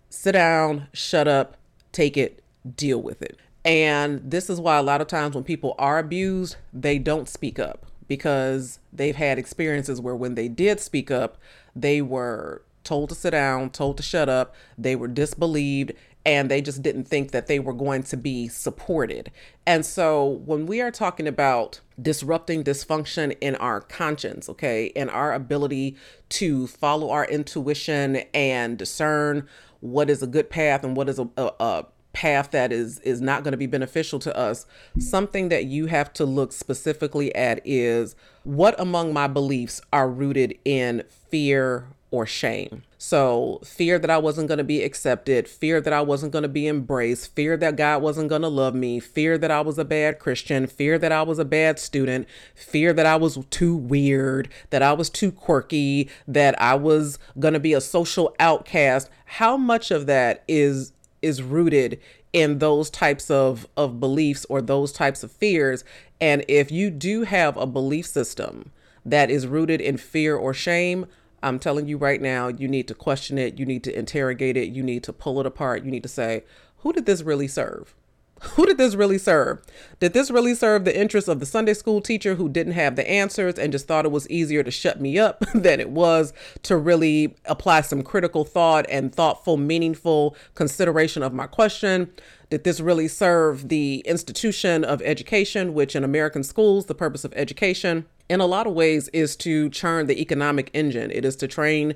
sit 0.10 0.34
down, 0.34 0.88
shut 0.94 1.28
up, 1.28 1.58
take 1.92 2.18
it, 2.18 2.44
deal 2.76 3.02
with 3.02 3.22
it. 3.22 3.38
And 3.64 4.22
this 4.30 4.50
is 4.50 4.60
why 4.60 4.78
a 4.78 4.84
lot 4.84 5.02
of 5.02 5.08
times 5.08 5.36
when 5.36 5.44
people 5.44 5.76
are 5.78 6.00
abused, 6.00 6.56
they 6.74 6.98
don't 6.98 7.30
speak 7.30 7.60
up 7.60 7.86
because 8.08 8.80
they've 8.92 9.16
had 9.16 9.38
experiences 9.38 10.02
where 10.02 10.16
when 10.16 10.36
they 10.36 10.48
did 10.48 10.80
speak 10.80 11.12
up, 11.12 11.38
they 11.76 12.02
were 12.02 12.64
told 12.84 13.10
to 13.10 13.16
sit 13.16 13.32
down, 13.32 13.70
told 13.70 13.98
to 13.98 14.04
shut 14.04 14.28
up, 14.28 14.56
they 14.78 14.96
were 14.96 15.08
disbelieved, 15.08 15.94
and 16.26 16.52
they 16.52 16.62
just 16.62 16.84
didn't 16.84 17.06
think 17.06 17.32
that 17.32 17.48
they 17.48 17.60
were 17.60 17.74
going 17.74 18.04
to 18.04 18.18
be 18.18 18.48
supported. 18.48 19.32
And 19.66 19.86
so 19.86 20.26
when 20.26 20.66
we 20.66 20.82
are 20.82 20.92
talking 20.92 21.28
about 21.28 21.80
disrupting 22.02 22.64
dysfunction 22.64 23.36
in 23.42 23.56
our 23.56 23.82
conscience, 23.82 24.50
okay, 24.50 24.92
and 24.96 25.10
our 25.10 25.34
ability 25.34 25.96
to 26.30 26.68
follow 26.68 27.10
our 27.10 27.26
intuition 27.26 28.18
and 28.34 28.78
discern 28.78 29.48
what 29.80 30.10
is 30.10 30.22
a 30.22 30.28
good 30.28 30.50
path 30.50 30.84
and 30.84 30.96
what 30.96 31.10
is 31.10 31.18
a, 31.18 31.28
a, 31.38 31.52
a 31.60 31.86
path 32.14 32.52
that 32.52 32.72
is 32.72 33.00
is 33.00 33.22
not 33.22 33.44
going 33.44 33.52
to 33.52 33.58
be 33.58 33.68
beneficial 33.68 34.20
to 34.20 34.36
us 34.38 34.66
something 35.00 35.50
that 35.50 35.66
you 35.66 35.86
have 35.86 36.12
to 36.14 36.26
look 36.26 36.52
specifically 36.52 37.34
at 37.36 37.62
is 37.66 38.16
what 38.44 38.78
among 38.80 39.14
my 39.14 39.28
beliefs 39.28 39.82
are 39.94 40.10
rooted 40.10 40.58
in 40.66 41.04
fear 41.30 41.88
or 42.10 42.26
shame? 42.26 42.84
So 42.98 43.62
fear 43.64 43.98
that 43.98 44.10
i 44.10 44.18
wasn't 44.18 44.48
going 44.48 44.58
to 44.58 44.64
be 44.64 44.84
accepted 44.84 45.48
fear 45.48 45.82
that 45.82 45.94
i 45.94 46.02
wasn't 46.02 46.32
going 46.32 46.44
to 46.44 46.50
be 46.50 46.68
embraced 46.68 47.34
fear 47.34 47.58
that 47.58 47.76
god 47.76 48.02
wasn't 48.02 48.30
going 48.30 48.44
to 48.44 48.48
love 48.48 48.76
me 48.76 49.00
fear 49.00 49.38
that 49.38 49.50
i 49.50 49.62
was 49.62 49.80
a 49.80 49.86
bad 49.86 50.20
christian 50.20 50.68
fear 50.68 51.00
that 51.00 51.12
i 51.12 51.24
was 51.24 51.40
a 51.40 51.46
bad 51.46 51.80
student 51.80 52.28
fear 52.54 52.94
that 52.94 53.08
i 53.08 53.16
was 53.16 53.40
too 53.50 53.76
weird 53.76 54.50
that 54.70 54.84
i 54.84 54.94
was 54.94 55.10
too 55.10 55.32
quirky 55.32 56.10
that 56.28 56.60
i 56.62 56.76
was 56.76 57.18
going 57.40 57.54
to 57.54 57.60
be 57.60 57.74
a 57.74 57.82
social 57.82 58.36
outcast. 58.40 59.10
How 59.26 59.58
much 59.58 59.92
of 59.92 60.06
that 60.08 60.44
is 60.48 60.94
is 61.22 61.42
rooted 61.42 62.00
in 62.34 62.60
those 62.60 62.90
types 62.90 63.30
of 63.30 63.68
of 63.78 64.00
beliefs 64.00 64.46
or 64.50 64.62
those 64.62 64.92
types 64.92 65.24
of 65.24 65.32
fears. 65.32 65.84
And 66.20 66.46
if 66.48 66.72
you 66.72 66.90
do 66.90 67.24
have 67.24 67.58
a 67.58 67.66
belief 67.66 68.06
system 68.08 68.72
that 69.06 69.30
is 69.30 69.48
rooted 69.48 69.82
in 69.82 69.98
fear 69.98 70.36
or 70.36 70.54
shame 70.54 71.06
i'm 71.44 71.60
telling 71.60 71.88
you 71.88 71.98
right 71.98 72.22
now 72.22 72.48
you 72.48 72.68
need 72.68 72.88
to 72.88 72.94
question 72.94 73.38
it 73.38 73.58
you 73.58 73.66
need 73.66 73.84
to 73.84 73.98
interrogate 73.98 74.58
it 74.58 74.70
you 74.70 74.84
need 74.84 75.04
to 75.04 75.14
pull 75.14 75.40
it 75.40 75.46
apart 75.46 75.84
you 75.84 75.92
need 75.92 76.04
to 76.04 76.10
say 76.10 76.44
who 76.78 76.94
did 76.94 77.06
this 77.06 77.22
really 77.22 77.48
serve 77.48 77.96
who 78.42 78.66
did 78.66 78.78
this 78.78 78.96
really 78.96 79.18
serve? 79.18 79.62
Did 80.00 80.14
this 80.14 80.32
really 80.32 80.56
serve 80.56 80.84
the 80.84 81.00
interests 81.00 81.28
of 81.28 81.40
the 81.40 81.46
Sunday 81.46 81.74
school 81.74 82.02
teacher 82.02 82.36
who 82.36 82.50
didn't 82.50 82.74
have 82.74 82.96
the 82.96 83.10
answers 83.10 83.60
and 83.60 83.72
just 83.72 83.88
thought 83.88 84.06
it 84.06 84.12
was 84.12 84.30
easier 84.30 84.64
to 84.64 84.72
shut 84.72 85.00
me 85.00 85.20
up 85.20 85.46
than 85.54 85.80
it 85.80 85.92
was 85.92 86.34
to 86.64 86.76
really 86.76 87.36
apply 87.46 87.82
some 87.82 88.02
critical 88.02 88.44
thought 88.44 88.86
and 88.90 89.14
thoughtful, 89.14 89.58
meaningful 89.58 90.36
consideration 90.56 91.22
of 91.22 91.34
my 91.34 91.48
question? 91.48 92.12
Did 92.50 92.64
this 92.64 92.80
really 92.80 93.08
serve 93.08 93.70
the 93.70 94.00
institution 94.00 94.84
of 94.84 95.02
education, 95.04 95.74
which 95.74 95.96
in 95.96 96.04
American 96.04 96.44
schools, 96.44 96.88
the 96.88 96.96
purpose 96.96 97.24
of 97.24 97.34
education 97.36 98.06
in 98.28 98.42
a 98.42 98.46
lot 98.46 98.66
of 98.66 98.74
ways 98.74 99.08
is 99.10 99.36
to 99.38 99.70
churn 99.70 100.08
the 100.08 100.20
economic 100.20 100.70
engine? 100.74 101.12
It 101.12 101.26
is 101.26 101.36
to 101.38 101.48
train 101.48 101.94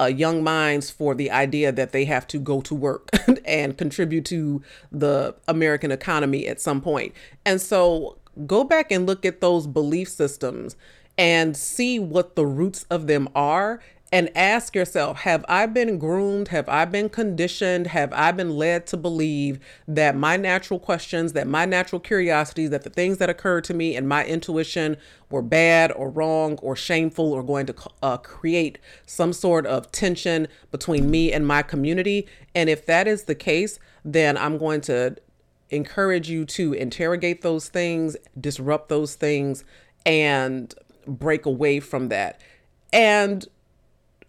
uh, 0.00 0.06
young 0.06 0.42
minds 0.42 0.90
for 0.90 1.14
the 1.14 1.30
idea 1.30 1.70
that 1.72 1.92
they 1.92 2.04
have 2.04 2.26
to 2.28 2.38
go 2.38 2.60
to 2.62 2.74
work 2.74 3.08
and 3.44 3.78
contribute 3.78 4.24
to 4.26 4.62
the 4.90 5.34
American 5.46 5.92
economy 5.92 6.46
at 6.46 6.60
some 6.60 6.80
point. 6.80 7.14
And 7.44 7.60
so 7.60 8.18
go 8.46 8.64
back 8.64 8.90
and 8.90 9.06
look 9.06 9.24
at 9.24 9.40
those 9.40 9.66
belief 9.66 10.08
systems 10.08 10.76
and 11.16 11.56
see 11.56 11.98
what 11.98 12.34
the 12.34 12.46
roots 12.46 12.84
of 12.90 13.06
them 13.06 13.28
are 13.34 13.80
and 14.14 14.30
ask 14.36 14.76
yourself 14.76 15.18
Have 15.22 15.44
I 15.48 15.66
been 15.66 15.98
groomed? 15.98 16.48
Have 16.48 16.68
I 16.68 16.84
been 16.84 17.08
conditioned? 17.08 17.88
Have 17.88 18.12
I 18.12 18.30
been 18.30 18.56
led 18.56 18.86
to 18.86 18.96
believe 18.96 19.58
that 19.88 20.14
my 20.14 20.36
natural 20.36 20.78
questions, 20.78 21.32
that 21.32 21.48
my 21.48 21.64
natural 21.64 21.98
curiosities, 21.98 22.70
that 22.70 22.84
the 22.84 22.90
things 22.90 23.18
that 23.18 23.28
occurred 23.28 23.64
to 23.64 23.74
me 23.74 23.96
and 23.96 24.08
my 24.08 24.24
intuition 24.24 24.96
were 25.30 25.42
bad 25.42 25.90
or 25.90 26.08
wrong 26.08 26.56
or 26.62 26.76
shameful 26.76 27.32
or 27.32 27.42
going 27.42 27.66
to 27.66 27.74
uh, 28.04 28.16
create 28.18 28.78
some 29.04 29.32
sort 29.32 29.66
of 29.66 29.90
tension 29.90 30.46
between 30.70 31.10
me 31.10 31.32
and 31.32 31.44
my 31.44 31.62
community? 31.62 32.28
And 32.54 32.70
if 32.70 32.86
that 32.86 33.08
is 33.08 33.24
the 33.24 33.34
case, 33.34 33.80
then 34.04 34.36
I'm 34.36 34.58
going 34.58 34.80
to 34.82 35.16
encourage 35.70 36.30
you 36.30 36.44
to 36.44 36.72
interrogate 36.72 37.42
those 37.42 37.68
things, 37.68 38.16
disrupt 38.40 38.88
those 38.88 39.16
things, 39.16 39.64
and 40.06 40.72
break 41.04 41.46
away 41.46 41.80
from 41.80 42.10
that. 42.10 42.40
And 42.92 43.44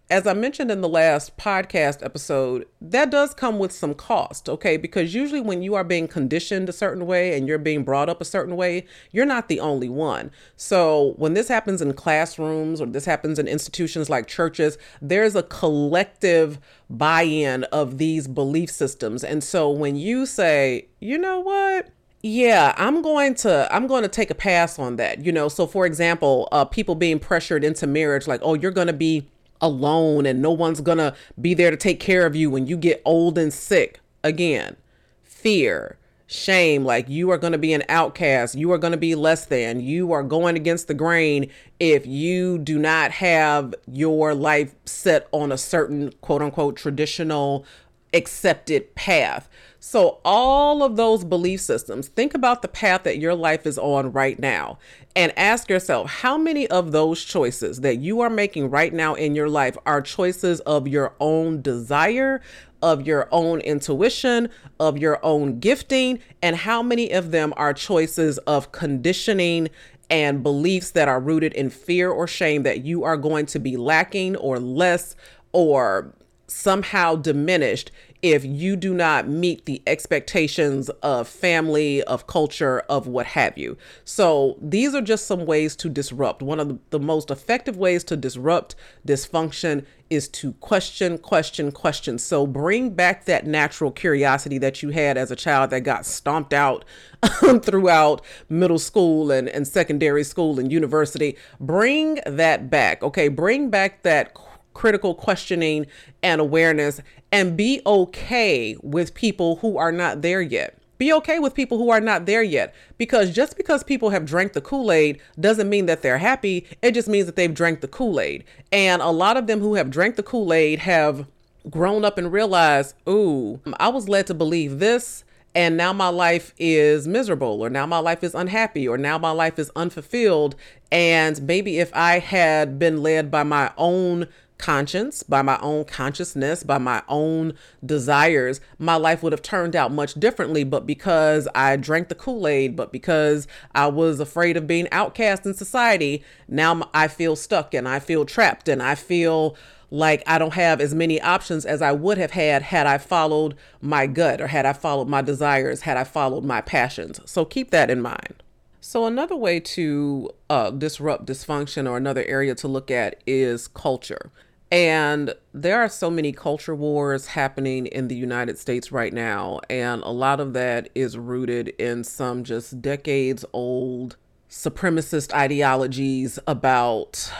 as 0.08 0.24
I 0.26 0.34
mentioned 0.34 0.70
in 0.70 0.82
the 0.82 0.88
last 0.88 1.36
podcast 1.36 2.04
episode, 2.04 2.66
that 2.80 3.10
does 3.10 3.34
come 3.34 3.58
with 3.58 3.72
some 3.72 3.92
cost, 3.92 4.48
okay? 4.48 4.76
Because 4.76 5.14
usually 5.14 5.40
when 5.40 5.62
you 5.62 5.74
are 5.74 5.82
being 5.82 6.06
conditioned 6.06 6.68
a 6.68 6.72
certain 6.72 7.06
way 7.06 7.36
and 7.36 7.48
you're 7.48 7.58
being 7.58 7.82
brought 7.82 8.08
up 8.08 8.20
a 8.20 8.24
certain 8.24 8.54
way, 8.54 8.86
you're 9.10 9.26
not 9.26 9.48
the 9.48 9.58
only 9.58 9.88
one. 9.88 10.30
So 10.56 11.14
when 11.16 11.34
this 11.34 11.48
happens 11.48 11.82
in 11.82 11.92
classrooms 11.94 12.80
or 12.80 12.86
this 12.86 13.04
happens 13.04 13.40
in 13.40 13.48
institutions 13.48 14.08
like 14.08 14.28
churches, 14.28 14.78
there's 15.02 15.34
a 15.34 15.42
collective 15.42 16.60
buy 16.88 17.22
in 17.22 17.64
of 17.64 17.98
these 17.98 18.28
belief 18.28 18.70
systems. 18.70 19.24
And 19.24 19.42
so 19.42 19.68
when 19.68 19.96
you 19.96 20.24
say, 20.24 20.86
you 21.00 21.18
know 21.18 21.40
what? 21.40 21.88
yeah 22.22 22.74
i'm 22.76 23.02
going 23.02 23.34
to 23.34 23.68
i'm 23.72 23.86
going 23.86 24.02
to 24.02 24.08
take 24.08 24.30
a 24.30 24.34
pass 24.34 24.78
on 24.80 24.96
that 24.96 25.24
you 25.24 25.30
know 25.30 25.48
so 25.48 25.64
for 25.64 25.86
example 25.86 26.48
uh, 26.50 26.64
people 26.64 26.94
being 26.94 27.20
pressured 27.20 27.62
into 27.62 27.86
marriage 27.86 28.26
like 28.26 28.40
oh 28.42 28.54
you're 28.54 28.72
going 28.72 28.86
to 28.86 28.92
be 28.92 29.28
alone 29.60 30.26
and 30.26 30.40
no 30.42 30.50
one's 30.50 30.80
gonna 30.80 31.14
be 31.40 31.54
there 31.54 31.70
to 31.70 31.76
take 31.76 32.00
care 32.00 32.26
of 32.26 32.36
you 32.36 32.50
when 32.50 32.66
you 32.66 32.76
get 32.76 33.02
old 33.04 33.38
and 33.38 33.52
sick. 33.52 34.00
Again, 34.24 34.76
fear, 35.22 35.98
shame, 36.26 36.84
like 36.84 37.08
you 37.08 37.30
are 37.30 37.38
gonna 37.38 37.58
be 37.58 37.72
an 37.72 37.84
outcast, 37.88 38.54
you 38.54 38.72
are 38.72 38.78
gonna 38.78 38.96
be 38.96 39.14
less 39.14 39.44
than, 39.44 39.80
you 39.80 40.12
are 40.12 40.22
going 40.22 40.56
against 40.56 40.88
the 40.88 40.94
grain 40.94 41.50
if 41.78 42.06
you 42.06 42.58
do 42.58 42.78
not 42.78 43.12
have 43.12 43.74
your 43.90 44.34
life 44.34 44.74
set 44.84 45.28
on 45.32 45.52
a 45.52 45.58
certain 45.58 46.12
quote 46.20 46.42
unquote 46.42 46.76
traditional 46.76 47.64
accepted 48.12 48.94
path. 48.94 49.48
So, 49.78 50.18
all 50.24 50.82
of 50.82 50.96
those 50.96 51.22
belief 51.22 51.60
systems, 51.60 52.08
think 52.08 52.34
about 52.34 52.62
the 52.62 52.68
path 52.68 53.04
that 53.04 53.18
your 53.18 53.34
life 53.34 53.66
is 53.66 53.78
on 53.78 54.10
right 54.10 54.38
now 54.38 54.78
and 55.14 55.32
ask 55.38 55.70
yourself 55.70 56.10
how 56.10 56.36
many 56.36 56.66
of 56.68 56.92
those 56.92 57.22
choices 57.22 57.80
that 57.82 57.98
you 57.98 58.20
are 58.20 58.30
making 58.30 58.68
right 58.68 58.92
now 58.92 59.14
in 59.14 59.34
your 59.34 59.48
life 59.48 59.76
are 59.86 60.02
choices 60.02 60.58
of 60.60 60.88
your 60.88 61.14
own 61.20 61.62
desire, 61.62 62.40
of 62.82 63.06
your 63.06 63.28
own 63.30 63.60
intuition, 63.60 64.48
of 64.80 64.98
your 64.98 65.24
own 65.24 65.60
gifting, 65.60 66.18
and 66.42 66.56
how 66.56 66.82
many 66.82 67.12
of 67.12 67.30
them 67.30 67.54
are 67.56 67.72
choices 67.72 68.38
of 68.38 68.72
conditioning 68.72 69.68
and 70.10 70.42
beliefs 70.42 70.92
that 70.92 71.08
are 71.08 71.20
rooted 71.20 71.52
in 71.54 71.70
fear 71.70 72.10
or 72.10 72.26
shame 72.26 72.62
that 72.62 72.84
you 72.84 73.04
are 73.04 73.16
going 73.16 73.46
to 73.46 73.58
be 73.58 73.76
lacking 73.76 74.36
or 74.36 74.58
less 74.58 75.16
or 75.52 76.14
somehow 76.46 77.16
diminished 77.16 77.90
if 78.22 78.44
you 78.44 78.76
do 78.76 78.94
not 78.94 79.28
meet 79.28 79.66
the 79.66 79.82
expectations 79.86 80.88
of 81.02 81.28
family, 81.28 82.02
of 82.04 82.26
culture, 82.26 82.80
of 82.88 83.06
what 83.06 83.26
have 83.26 83.56
you. 83.58 83.76
So, 84.04 84.56
these 84.60 84.94
are 84.94 85.02
just 85.02 85.26
some 85.26 85.44
ways 85.46 85.76
to 85.76 85.88
disrupt. 85.88 86.42
One 86.42 86.58
of 86.58 86.78
the, 86.90 86.98
most 86.98 87.30
effective 87.30 87.76
ways 87.76 88.02
to 88.04 88.16
disrupt 88.16 88.74
dysfunction 89.06 89.84
is 90.08 90.28
to 90.28 90.54
question, 90.54 91.18
question, 91.18 91.70
question. 91.70 92.18
So, 92.18 92.46
bring 92.46 92.90
back 92.90 93.26
that 93.26 93.46
natural 93.46 93.90
curiosity 93.90 94.58
that 94.58 94.82
you 94.82 94.90
had 94.90 95.16
as 95.16 95.30
a 95.30 95.36
child 95.36 95.70
that 95.70 95.80
got 95.80 96.06
stomped 96.06 96.52
out 96.52 96.84
throughout 97.62 98.24
middle 98.48 98.78
school 98.78 99.30
and, 99.30 99.48
and 99.48 99.68
secondary 99.68 100.24
school 100.24 100.58
and 100.58 100.72
university. 100.72 101.36
Bring 101.60 102.18
that 102.26 102.70
back. 102.70 103.02
Okay, 103.02 103.28
bring 103.28 103.68
back 103.70 104.02
that 104.02 104.34
critical 104.76 105.14
questioning 105.14 105.86
and 106.22 106.38
awareness 106.38 107.00
and 107.32 107.56
be 107.56 107.80
okay 107.86 108.76
with 108.82 109.14
people 109.14 109.56
who 109.56 109.78
are 109.78 109.90
not 109.90 110.20
there 110.20 110.42
yet. 110.42 110.78
Be 110.98 111.12
okay 111.14 111.38
with 111.38 111.54
people 111.54 111.78
who 111.78 111.90
are 111.90 112.00
not 112.00 112.26
there 112.26 112.42
yet 112.42 112.74
because 112.98 113.34
just 113.34 113.56
because 113.56 113.82
people 113.82 114.10
have 114.10 114.26
drank 114.26 114.52
the 114.52 114.60
Kool 114.60 114.92
Aid 114.92 115.18
doesn't 115.40 115.70
mean 115.70 115.86
that 115.86 116.02
they're 116.02 116.18
happy. 116.18 116.66
It 116.82 116.92
just 116.92 117.08
means 117.08 117.24
that 117.24 117.36
they've 117.36 117.52
drank 117.52 117.80
the 117.80 117.88
Kool 117.88 118.20
Aid. 118.20 118.44
And 118.70 119.00
a 119.00 119.10
lot 119.10 119.38
of 119.38 119.46
them 119.46 119.60
who 119.60 119.74
have 119.74 119.90
drank 119.90 120.16
the 120.16 120.22
Kool 120.22 120.52
Aid 120.52 120.80
have 120.80 121.26
grown 121.70 122.04
up 122.04 122.18
and 122.18 122.30
realized, 122.30 122.94
ooh, 123.08 123.60
I 123.78 123.88
was 123.88 124.08
led 124.08 124.26
to 124.28 124.34
believe 124.34 124.78
this. 124.78 125.24
And 125.54 125.78
now 125.78 125.94
my 125.94 126.08
life 126.08 126.52
is 126.58 127.08
miserable, 127.08 127.62
or 127.62 127.70
now 127.70 127.86
my 127.86 127.96
life 127.96 128.22
is 128.22 128.34
unhappy, 128.34 128.86
or 128.86 128.98
now 128.98 129.16
my 129.16 129.30
life 129.30 129.58
is 129.58 129.70
unfulfilled. 129.74 130.54
And 130.92 131.40
maybe 131.40 131.78
if 131.78 131.90
I 131.94 132.18
had 132.18 132.78
been 132.78 133.02
led 133.02 133.30
by 133.30 133.42
my 133.42 133.72
own 133.78 134.28
conscience, 134.58 135.22
by 135.22 135.42
my 135.42 135.58
own 135.60 135.84
consciousness, 135.84 136.62
by 136.62 136.78
my 136.78 137.02
own 137.08 137.54
desires, 137.84 138.60
my 138.78 138.96
life 138.96 139.22
would 139.22 139.32
have 139.32 139.42
turned 139.42 139.76
out 139.76 139.92
much 139.92 140.14
differently. 140.14 140.64
But 140.64 140.86
because 140.86 141.48
I 141.54 141.76
drank 141.76 142.08
the 142.08 142.14
Kool 142.14 142.46
Aid, 142.46 142.76
but 142.76 142.92
because 142.92 143.46
I 143.74 143.86
was 143.86 144.20
afraid 144.20 144.56
of 144.56 144.66
being 144.66 144.88
outcast 144.92 145.46
in 145.46 145.54
society, 145.54 146.24
now 146.48 146.88
I 146.94 147.08
feel 147.08 147.36
stuck 147.36 147.74
and 147.74 147.88
I 147.88 147.98
feel 147.98 148.24
trapped 148.24 148.68
and 148.68 148.82
I 148.82 148.94
feel 148.94 149.56
like 149.90 150.22
I 150.26 150.38
don't 150.38 150.54
have 150.54 150.80
as 150.80 150.94
many 150.94 151.20
options 151.20 151.64
as 151.64 151.80
I 151.80 151.92
would 151.92 152.18
have 152.18 152.32
had 152.32 152.62
had 152.62 152.86
I 152.86 152.98
followed 152.98 153.54
my 153.80 154.06
gut 154.06 154.40
or 154.40 154.48
had 154.48 154.66
I 154.66 154.72
followed 154.72 155.08
my 155.08 155.22
desires, 155.22 155.82
had 155.82 155.96
I 155.96 156.04
followed 156.04 156.44
my 156.44 156.60
passions. 156.60 157.20
So 157.24 157.44
keep 157.44 157.70
that 157.70 157.90
in 157.90 158.00
mind. 158.00 158.42
So, 158.88 159.04
another 159.04 159.34
way 159.34 159.58
to 159.58 160.30
uh, 160.48 160.70
disrupt 160.70 161.26
dysfunction 161.26 161.90
or 161.90 161.96
another 161.96 162.22
area 162.22 162.54
to 162.54 162.68
look 162.68 162.88
at 162.88 163.20
is 163.26 163.66
culture. 163.66 164.30
And 164.70 165.34
there 165.52 165.80
are 165.80 165.88
so 165.88 166.10
many 166.10 166.32
culture 166.32 166.74
wars 166.74 167.26
happening 167.26 167.86
in 167.86 168.08
the 168.08 168.16
United 168.16 168.58
States 168.58 168.90
right 168.90 169.12
now. 169.12 169.60
And 169.70 170.02
a 170.02 170.10
lot 170.10 170.40
of 170.40 170.54
that 170.54 170.88
is 170.94 171.16
rooted 171.16 171.68
in 171.78 172.02
some 172.02 172.42
just 172.42 172.82
decades 172.82 173.44
old 173.52 174.16
supremacist 174.50 175.32
ideologies 175.32 176.38
about 176.46 177.32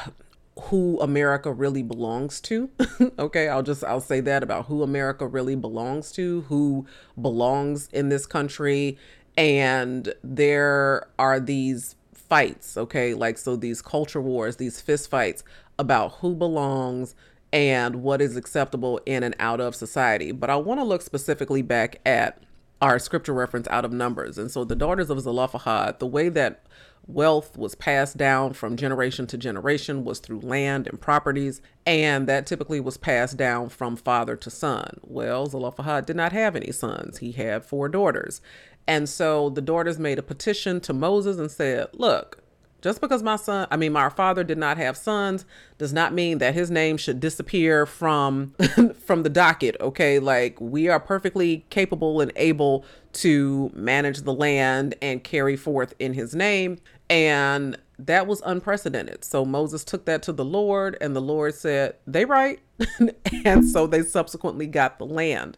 who 0.59 0.99
America 1.01 1.53
really 1.53 1.83
belongs 1.83 2.41
to. 2.43 2.71
okay, 3.19 3.49
I'll 3.49 3.63
just 3.63 3.83
I'll 3.85 4.01
say 4.01 4.21
that 4.21 4.43
about 4.43 4.67
who 4.67 4.83
America 4.83 5.27
really 5.27 5.57
belongs 5.57 6.13
to, 6.13 6.43
who 6.43 6.87
belongs 7.21 7.89
in 7.93 8.09
this 8.09 8.25
country. 8.27 8.99
And 9.37 10.15
there 10.23 11.09
are 11.19 11.41
these 11.41 11.97
fights, 12.15 12.77
okay? 12.77 13.15
Like 13.15 13.39
so 13.39 13.57
these 13.57 13.83
culture 13.83 14.21
wars, 14.21 14.57
these 14.57 14.81
fist 14.81 15.11
fights 15.11 15.45
about 15.79 16.17
who 16.17 16.35
belongs 16.35 17.15
and 17.53 18.03
what 18.03 18.21
is 18.21 18.37
acceptable 18.37 19.01
in 19.07 19.23
and 19.23 19.35
out 19.39 19.61
of 19.61 19.75
society. 19.75 20.33
But 20.33 20.51
I 20.51 20.57
want 20.57 20.81
to 20.81 20.85
look 20.85 21.03
specifically 21.03 21.63
back 21.63 22.01
at 22.05 22.43
our 22.83 22.99
scripture 22.99 23.33
reference 23.33 23.69
out 23.69 23.85
of 23.85 23.93
Numbers. 23.93 24.37
And 24.39 24.51
so 24.51 24.65
the 24.65 24.77
daughters 24.77 25.11
of 25.11 25.21
Zelophehad, 25.21 25.99
the 25.99 26.07
way 26.07 26.29
that 26.29 26.67
wealth 27.07 27.57
was 27.57 27.75
passed 27.75 28.17
down 28.17 28.53
from 28.53 28.77
generation 28.77 29.27
to 29.29 29.39
generation 29.39 30.05
was 30.05 30.19
through 30.19 30.41
land 30.41 30.87
and 30.87 31.01
properties, 31.01 31.63
and 31.87 32.27
that 32.27 32.47
typically 32.47 32.81
was 32.81 32.97
passed 32.97 33.37
down 33.37 33.69
from 33.69 33.97
father 33.97 34.37
to 34.37 34.51
son. 34.51 34.99
Well, 35.03 35.47
Zelophehad 35.47 36.05
did 36.05 36.17
not 36.17 36.33
have 36.33 36.57
any 36.57 36.73
sons, 36.73 37.19
he 37.19 37.33
had 37.33 37.65
four 37.65 37.89
daughters. 37.89 38.41
And 38.89 39.09
so 39.09 39.51
the 39.51 39.63
daughters 39.63 39.99
made 39.99 40.19
a 40.19 40.23
petition 40.23 40.81
to 40.83 40.93
Moses 40.93 41.39
and 41.39 41.51
said, 41.51 41.89
Look, 41.93 42.43
Just 42.83 43.01
because 43.01 43.23
my 43.23 43.37
son, 43.37 43.67
I 43.71 43.77
mean, 43.77 43.93
my 43.93 44.09
father 44.11 44.45
did 44.45 44.59
not 44.59 44.77
have 44.77 44.97
sons, 44.97 45.45
does 45.79 45.93
not 45.93 46.13
mean 46.13 46.39
that 46.39 46.55
his 46.55 46.71
name 46.71 46.97
should 46.97 47.21
disappear 47.21 47.87
from 47.87 48.55
from 49.07 49.23
the 49.23 49.29
docket. 49.29 49.77
Okay, 49.81 50.19
like 50.19 50.61
we 50.61 50.89
are 50.89 51.01
perfectly 51.01 51.65
capable 51.71 52.21
and 52.21 52.33
able 52.37 52.85
to 53.17 53.71
manage 53.75 54.23
the 54.23 54.33
land 54.33 54.95
and 55.01 55.25
carry 55.25 55.57
forth 55.57 55.95
in 55.99 56.13
His 56.13 56.35
name, 56.35 56.79
and 57.09 57.79
that 57.99 58.27
was 58.27 58.43
unprecedented. 58.45 59.25
So 59.25 59.45
Moses 59.45 59.85
took 59.85 60.05
that 60.05 60.23
to 60.25 60.33
the 60.33 60.45
Lord, 60.45 60.99
and 61.01 61.17
the 61.17 61.23
Lord 61.23 61.55
said, 61.55 61.97
"They 62.07 62.27
right," 62.27 62.61
and 63.45 63.65
so 63.65 63.87
they 63.87 64.03
subsequently 64.03 64.67
got 64.67 64.99
the 64.99 65.07
land, 65.07 65.57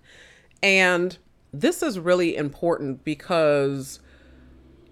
and 0.63 1.19
this 1.53 1.83
is 1.83 1.99
really 1.99 2.37
important 2.37 3.05
because 3.05 3.99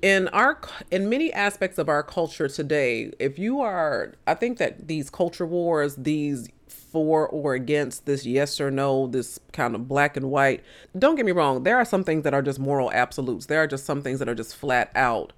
in 0.06 0.28
our 0.28 0.60
in 0.90 1.08
many 1.08 1.32
aspects 1.32 1.78
of 1.78 1.88
our 1.88 2.02
culture 2.02 2.48
today 2.48 3.10
if 3.18 3.38
you 3.38 3.60
are 3.60 4.14
i 4.26 4.34
think 4.34 4.58
that 4.58 4.86
these 4.86 5.10
culture 5.10 5.46
wars 5.46 5.96
these 5.96 6.48
for 6.68 7.28
or 7.28 7.54
against 7.54 8.06
this 8.06 8.25
yes 8.25 8.60
or 8.60 8.70
no 8.70 9.06
this 9.08 9.38
kind 9.52 9.75
of 9.75 9.88
black 9.88 10.16
and 10.16 10.30
white 10.30 10.62
don't 10.98 11.16
get 11.16 11.26
me 11.26 11.32
wrong 11.32 11.62
there 11.62 11.76
are 11.76 11.84
some 11.84 12.04
things 12.04 12.22
that 12.22 12.34
are 12.34 12.42
just 12.42 12.58
moral 12.58 12.90
absolutes. 12.92 13.46
There 13.46 13.62
are 13.62 13.66
just 13.66 13.84
some 13.84 14.02
things 14.02 14.18
that 14.18 14.28
are 14.28 14.34
just 14.34 14.56
flat 14.56 14.90
out 14.94 15.32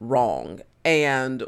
wrong. 0.00 0.60
And 0.84 1.44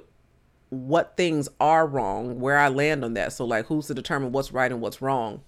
what 0.71 1.17
things 1.17 1.49
are 1.61 1.87
wrong 1.87 2.41
where 2.41 2.59
i 2.59 2.69
land 2.69 3.05
on 3.05 3.15
that. 3.15 3.33
So 3.33 3.45
like 3.45 3.67
who's 3.67 3.87
to 3.87 3.95
determine 3.95 4.33
what's 4.33 4.53
right 4.53 4.71
and 4.71 4.81
what's 4.81 5.01
wrong? 5.01 5.43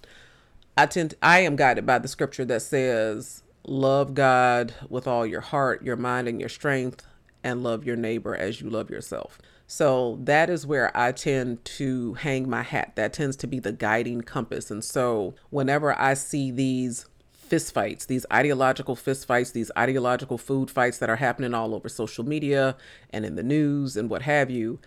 I 0.76 0.86
tend 0.86 1.10
to, 1.10 1.16
i 1.22 1.40
am 1.40 1.56
guided 1.56 1.86
by 1.86 1.98
the 1.98 2.08
scripture 2.08 2.44
that 2.44 2.62
says 2.62 3.42
love 3.66 4.14
God 4.14 4.72
with 4.88 5.06
all 5.06 5.26
your 5.26 5.40
heart, 5.40 5.82
your 5.82 5.96
mind, 5.96 6.28
and 6.28 6.40
your 6.40 6.48
strength, 6.48 7.04
and 7.42 7.62
love 7.62 7.84
your 7.84 7.96
neighbor 7.96 8.34
as 8.34 8.60
you 8.60 8.70
love 8.70 8.90
yourself. 8.90 9.38
So 9.66 10.18
that 10.22 10.48
is 10.48 10.66
where 10.66 10.96
I 10.96 11.12
tend 11.12 11.64
to 11.64 12.14
hang 12.14 12.48
my 12.48 12.62
hat. 12.62 12.92
That 12.94 13.12
tends 13.12 13.36
to 13.38 13.46
be 13.46 13.58
the 13.58 13.72
guiding 13.72 14.20
compass. 14.20 14.70
And 14.70 14.84
so 14.84 15.34
whenever 15.50 15.98
I 16.00 16.14
see 16.14 16.50
these 16.50 17.06
fistfights, 17.48 18.06
these 18.06 18.26
ideological 18.32 18.96
fistfights, 18.96 19.52
these 19.52 19.70
ideological 19.76 20.38
food 20.38 20.70
fights 20.70 20.98
that 20.98 21.10
are 21.10 21.16
happening 21.16 21.54
all 21.54 21.74
over 21.74 21.88
social 21.88 22.24
media 22.24 22.76
and 23.10 23.24
in 23.24 23.34
the 23.36 23.42
news 23.42 23.96
and 23.96 24.08
what 24.08 24.22
have 24.22 24.50
you, 24.50 24.78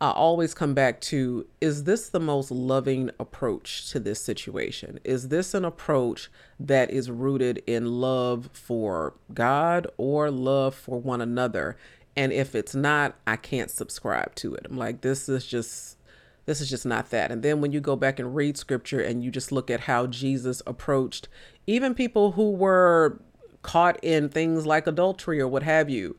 I 0.00 0.10
always 0.10 0.54
come 0.54 0.74
back 0.74 1.00
to 1.02 1.46
is 1.60 1.84
this 1.84 2.08
the 2.08 2.20
most 2.20 2.50
loving 2.50 3.10
approach 3.18 3.90
to 3.90 3.98
this 3.98 4.20
situation? 4.20 5.00
Is 5.02 5.28
this 5.28 5.54
an 5.54 5.64
approach 5.64 6.30
that 6.60 6.90
is 6.90 7.10
rooted 7.10 7.62
in 7.66 8.00
love 8.00 8.48
for 8.52 9.14
God 9.34 9.88
or 9.96 10.30
love 10.30 10.74
for 10.74 11.00
one 11.00 11.20
another? 11.20 11.76
And 12.16 12.32
if 12.32 12.54
it's 12.54 12.74
not, 12.74 13.16
I 13.26 13.36
can't 13.36 13.70
subscribe 13.70 14.34
to 14.36 14.54
it. 14.54 14.66
I'm 14.68 14.76
like, 14.76 15.00
this 15.00 15.28
is 15.28 15.46
just. 15.46 15.96
This 16.46 16.62
is 16.62 16.70
just 16.70 16.86
not 16.86 17.10
that. 17.10 17.30
And 17.30 17.42
then 17.42 17.60
when 17.60 17.72
you 17.72 17.80
go 17.80 17.94
back 17.94 18.18
and 18.18 18.34
read 18.34 18.56
scripture 18.56 19.00
and 19.00 19.22
you 19.22 19.30
just 19.30 19.52
look 19.52 19.68
at 19.70 19.80
how 19.80 20.06
Jesus 20.06 20.62
approached 20.66 21.28
even 21.66 21.94
people 21.94 22.32
who 22.32 22.52
were 22.52 23.20
caught 23.60 24.02
in 24.02 24.30
things 24.30 24.64
like 24.64 24.86
adultery 24.86 25.42
or 25.42 25.46
what 25.46 25.62
have 25.62 25.90
you, 25.90 26.16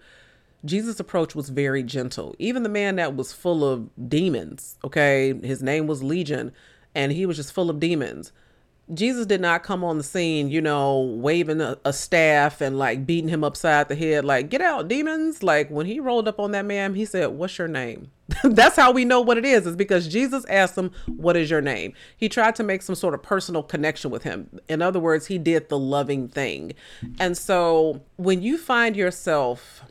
Jesus' 0.66 1.00
approach 1.00 1.36
was 1.36 1.50
very 1.50 1.84
gentle. 1.84 2.36
Even 2.38 2.64
the 2.64 2.70
man 2.70 2.98
that 2.98 3.16
was 3.16 3.34
full 3.34 3.64
of 3.64 3.90
demons, 4.10 4.78
okay, 4.84 5.34
his 5.42 5.64
name 5.64 5.88
was 5.88 6.04
Legion, 6.04 6.52
and 6.94 7.12
he 7.12 7.26
was 7.26 7.38
just 7.38 7.54
full 7.54 7.70
of 7.70 7.80
demons. 7.80 8.32
Jesus 8.94 9.28
did 9.28 9.40
not 9.40 9.62
come 9.62 9.84
on 9.84 10.00
the 10.00 10.04
scene, 10.04 10.50
you 10.50 10.62
know, 10.62 11.00
waving 11.00 11.62
a, 11.62 11.78
a, 11.86 11.94
staff 11.94 12.60
and 12.60 12.80
like 12.80 13.06
beating 13.06 13.30
him 13.30 13.44
upside 13.44 13.88
the 13.88 13.96
head, 13.96 14.26
like, 14.26 14.50
get 14.50 14.62
out, 14.62 14.88
demons. 14.88 15.44
Like 15.44 15.70
when 15.70 15.86
he 15.86 16.00
rolled 16.00 16.28
up 16.28 16.40
on 16.40 16.52
that 16.52 16.66
man, 16.66 16.96
he 16.96 17.06
said, 17.06 17.28
What's 17.28 17.58
your 17.60 17.68
name? 17.68 18.10
That's 18.44 18.76
how 18.76 18.92
we 18.92 19.06
know 19.06 19.22
what 19.22 19.38
it 19.38 19.46
is, 19.46 19.68
is 19.68 19.76
because 19.76 20.08
Jesus 20.08 20.44
asked 20.46 20.76
him, 20.76 20.92
What 21.06 21.38
is 21.38 21.52
your 21.52 21.62
name? 21.62 21.94
He 22.18 22.30
tried 22.30 22.56
to 22.56 22.64
make 22.64 22.82
some 22.82 22.96
sort 22.96 23.14
of 23.14 23.22
personal 23.22 23.62
connection 23.62 24.10
with 24.10 24.24
him. 24.24 24.60
In 24.68 24.82
other 24.82 25.00
words, 25.00 25.28
he 25.28 25.38
did 25.38 25.70
the 25.70 25.78
loving 25.78 26.28
thing. 26.28 26.74
And 27.20 27.38
so 27.38 28.02
when 28.16 28.42
you 28.42 28.58
find 28.58 28.96
yourself 28.96 29.84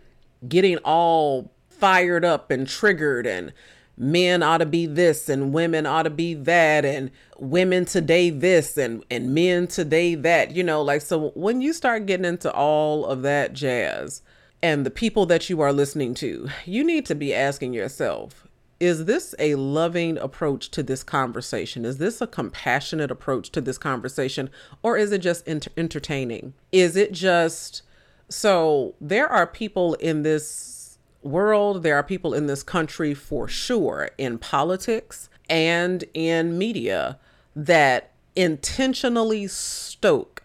getting 0.47 0.76
all 0.78 1.50
fired 1.68 2.25
up 2.25 2.50
and 2.50 2.66
triggered 2.68 3.26
and 3.26 3.52
men 3.97 4.42
ought 4.42 4.59
to 4.59 4.66
be 4.66 4.87
this 4.87 5.28
and 5.28 5.52
women 5.52 5.87
ought 5.87 6.04
to 6.04 6.11
be 6.11 6.35
that 6.35 6.85
and 6.85 7.11
women 7.38 7.85
today 7.85 8.30
this 8.30 8.76
and 8.76 9.04
and 9.11 9.35
men 9.35 9.66
today 9.66 10.14
that 10.14 10.54
you 10.54 10.62
know 10.62 10.83
like 10.83 11.00
so 11.00 11.30
when 11.35 11.61
you 11.61 11.73
start 11.73 12.07
getting 12.07 12.25
into 12.25 12.52
all 12.52 13.04
of 13.07 13.23
that 13.23 13.52
jazz 13.52 14.23
and 14.62 14.87
the 14.87 14.90
people 14.90 15.26
that 15.26 15.50
you 15.50 15.61
are 15.61 15.73
listening 15.73 16.14
to 16.14 16.49
you 16.64 16.85
need 16.85 17.05
to 17.05 17.14
be 17.14 17.35
asking 17.35 17.72
yourself 17.72 18.46
is 18.81 19.07
this 19.07 19.35
a 19.38 19.57
loving 19.57 20.18
approach 20.18 20.70
to 20.70 20.83
this 20.83 21.03
conversation? 21.03 21.85
Is 21.85 21.98
this 21.98 22.20
a 22.20 22.27
compassionate 22.27 23.11
approach 23.11 23.51
to 23.51 23.61
this 23.61 23.77
conversation? 23.77 24.51
Or 24.83 24.96
is 24.96 25.11
it 25.11 25.18
just 25.18 25.48
ent- 25.48 25.66
entertaining? 25.77 26.55
Is 26.70 26.94
it 26.96 27.11
just 27.11 27.83
so 28.29 28.95
there 29.01 29.29
are 29.29 29.47
people 29.47 29.95
in 29.95 30.23
this 30.23 30.99
world, 31.23 31.83
there 31.83 31.97
are 31.97 32.03
people 32.03 32.35
in 32.35 32.47
this 32.47 32.62
country 32.62 33.14
for 33.14 33.49
sure 33.49 34.11
in 34.19 34.38
politics 34.38 35.29
and 35.49 36.05
in 36.14 36.59
media 36.59 37.19
that 37.57 38.12
intentionally 38.37 39.47
stoke 39.47 40.45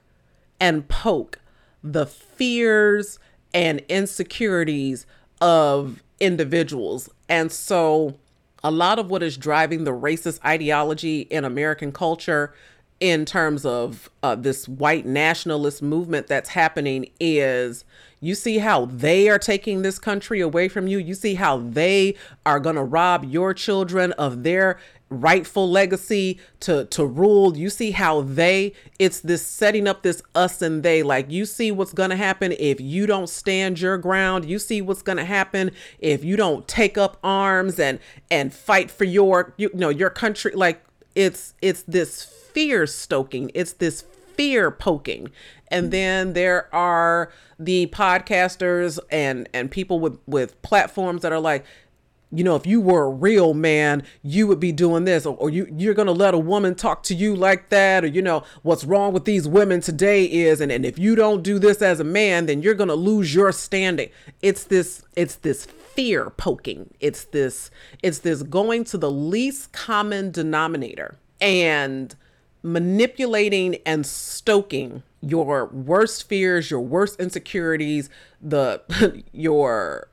and 0.59 0.87
poke 0.87 1.39
the 1.83 2.05
fears 2.05 3.19
and 3.53 3.81
insecurities 3.89 5.05
of 5.41 6.01
individuals. 6.19 7.09
And 7.27 7.51
so 7.51 8.17
a 8.63 8.71
lot 8.71 8.97
of 8.97 9.09
what 9.09 9.21
is 9.21 9.37
driving 9.37 9.83
the 9.83 9.91
racist 9.91 10.43
ideology 10.45 11.21
in 11.21 11.43
American 11.43 11.91
culture 11.91 12.53
in 12.99 13.25
terms 13.25 13.65
of 13.65 14.09
uh, 14.21 14.35
this 14.35 14.67
white 14.67 15.05
nationalist 15.05 15.81
movement 15.81 16.27
that's 16.27 16.49
happening 16.49 17.09
is 17.19 17.83
you 18.23 18.35
see 18.35 18.59
how 18.59 18.85
they 18.85 19.27
are 19.27 19.37
taking 19.37 19.81
this 19.81 19.99
country 19.99 20.39
away 20.39 20.69
from 20.69 20.87
you. 20.87 20.97
You 20.97 21.13
see 21.13 21.33
how 21.35 21.57
they 21.57 22.15
are 22.45 22.61
going 22.61 22.77
to 22.77 22.83
rob 22.83 23.25
your 23.25 23.53
children 23.53 24.13
of 24.13 24.43
their 24.43 24.79
rightful 25.09 25.69
legacy 25.69 26.39
to 26.61 26.85
to 26.85 27.05
rule? 27.05 27.57
You 27.57 27.69
see 27.69 27.91
how 27.91 28.21
they 28.21 28.71
it's 28.97 29.19
this 29.19 29.45
setting 29.45 29.87
up 29.87 30.03
this 30.03 30.23
us 30.33 30.61
and 30.61 30.83
they 30.83 31.03
like 31.03 31.29
you 31.29 31.45
see 31.45 31.69
what's 31.71 31.91
going 31.91 32.11
to 32.11 32.15
happen 32.15 32.53
if 32.57 32.79
you 32.79 33.05
don't 33.05 33.27
stand 33.27 33.81
your 33.81 33.97
ground. 33.97 34.45
You 34.45 34.57
see 34.57 34.81
what's 34.81 35.01
going 35.01 35.17
to 35.17 35.25
happen 35.25 35.71
if 35.99 36.23
you 36.23 36.37
don't 36.37 36.65
take 36.65 36.97
up 36.97 37.17
arms 37.23 37.77
and 37.77 37.99
and 38.31 38.53
fight 38.53 38.89
for 38.89 39.03
your 39.03 39.53
you 39.57 39.69
know 39.73 39.89
your 39.89 40.09
country. 40.09 40.53
Like 40.53 40.81
it's 41.15 41.55
it's 41.61 41.83
this 41.83 42.42
fear 42.53 42.85
stoking, 42.87 43.51
it's 43.53 43.73
this 43.73 44.03
fear 44.35 44.71
poking. 44.71 45.29
And 45.69 45.91
then 45.91 46.33
there 46.33 46.73
are 46.73 47.31
the 47.57 47.87
podcasters 47.87 48.99
and 49.09 49.49
and 49.53 49.71
people 49.71 49.99
with 49.99 50.19
with 50.27 50.61
platforms 50.61 51.21
that 51.21 51.31
are 51.31 51.39
like 51.39 51.65
you 52.33 52.43
know, 52.43 52.55
if 52.55 52.65
you 52.65 52.81
were 52.81 53.03
a 53.03 53.09
real 53.11 53.53
man, 53.53 54.01
you 54.23 54.47
would 54.47 54.59
be 54.59 54.71
doing 54.71 55.05
this, 55.05 55.23
or, 55.25 55.35
or, 55.37 55.51
you 55.51 55.67
you're 55.77 55.93
gonna 55.93 56.11
let 56.11 56.33
a 56.33 56.39
woman 56.39 56.73
talk 56.73 57.03
to 57.03 57.13
you 57.13 57.35
like 57.35 57.69
that, 57.69 58.03
or 58.03 58.07
you 58.07 58.23
know, 58.23 58.43
what's 58.63 58.83
wrong 58.83 59.13
with 59.13 59.25
these 59.25 59.47
women 59.47 59.81
today 59.81 60.25
is, 60.25 60.59
and, 60.59 60.71
and 60.71 60.83
if 60.83 60.97
you 60.97 61.15
don't 61.15 61.43
do 61.43 61.59
this 61.59 61.81
as 61.81 61.99
a 61.99 62.03
man, 62.03 62.47
then 62.47 62.63
you're 62.63 62.73
gonna 62.73 62.95
lose 62.95 63.35
your 63.35 63.51
standing. 63.51 64.09
It's 64.41 64.63
this, 64.63 65.05
it's 65.15 65.35
this 65.35 65.65
fear 65.65 66.31
poking. 66.31 66.91
It's 66.99 67.23
this, 67.25 67.69
it's 68.01 68.19
this 68.19 68.41
going 68.41 68.83
to 68.85 68.97
the 68.97 69.11
least 69.11 69.71
common 69.71 70.31
denominator 70.31 71.19
and 71.39 72.15
manipulating 72.63 73.77
and 73.85 74.05
stoking 74.05 75.03
your 75.21 75.67
worst 75.67 76.27
fears, 76.27 76.71
your 76.71 76.81
worst 76.81 77.19
insecurities, 77.19 78.09
the 78.41 78.81
your 79.31 80.07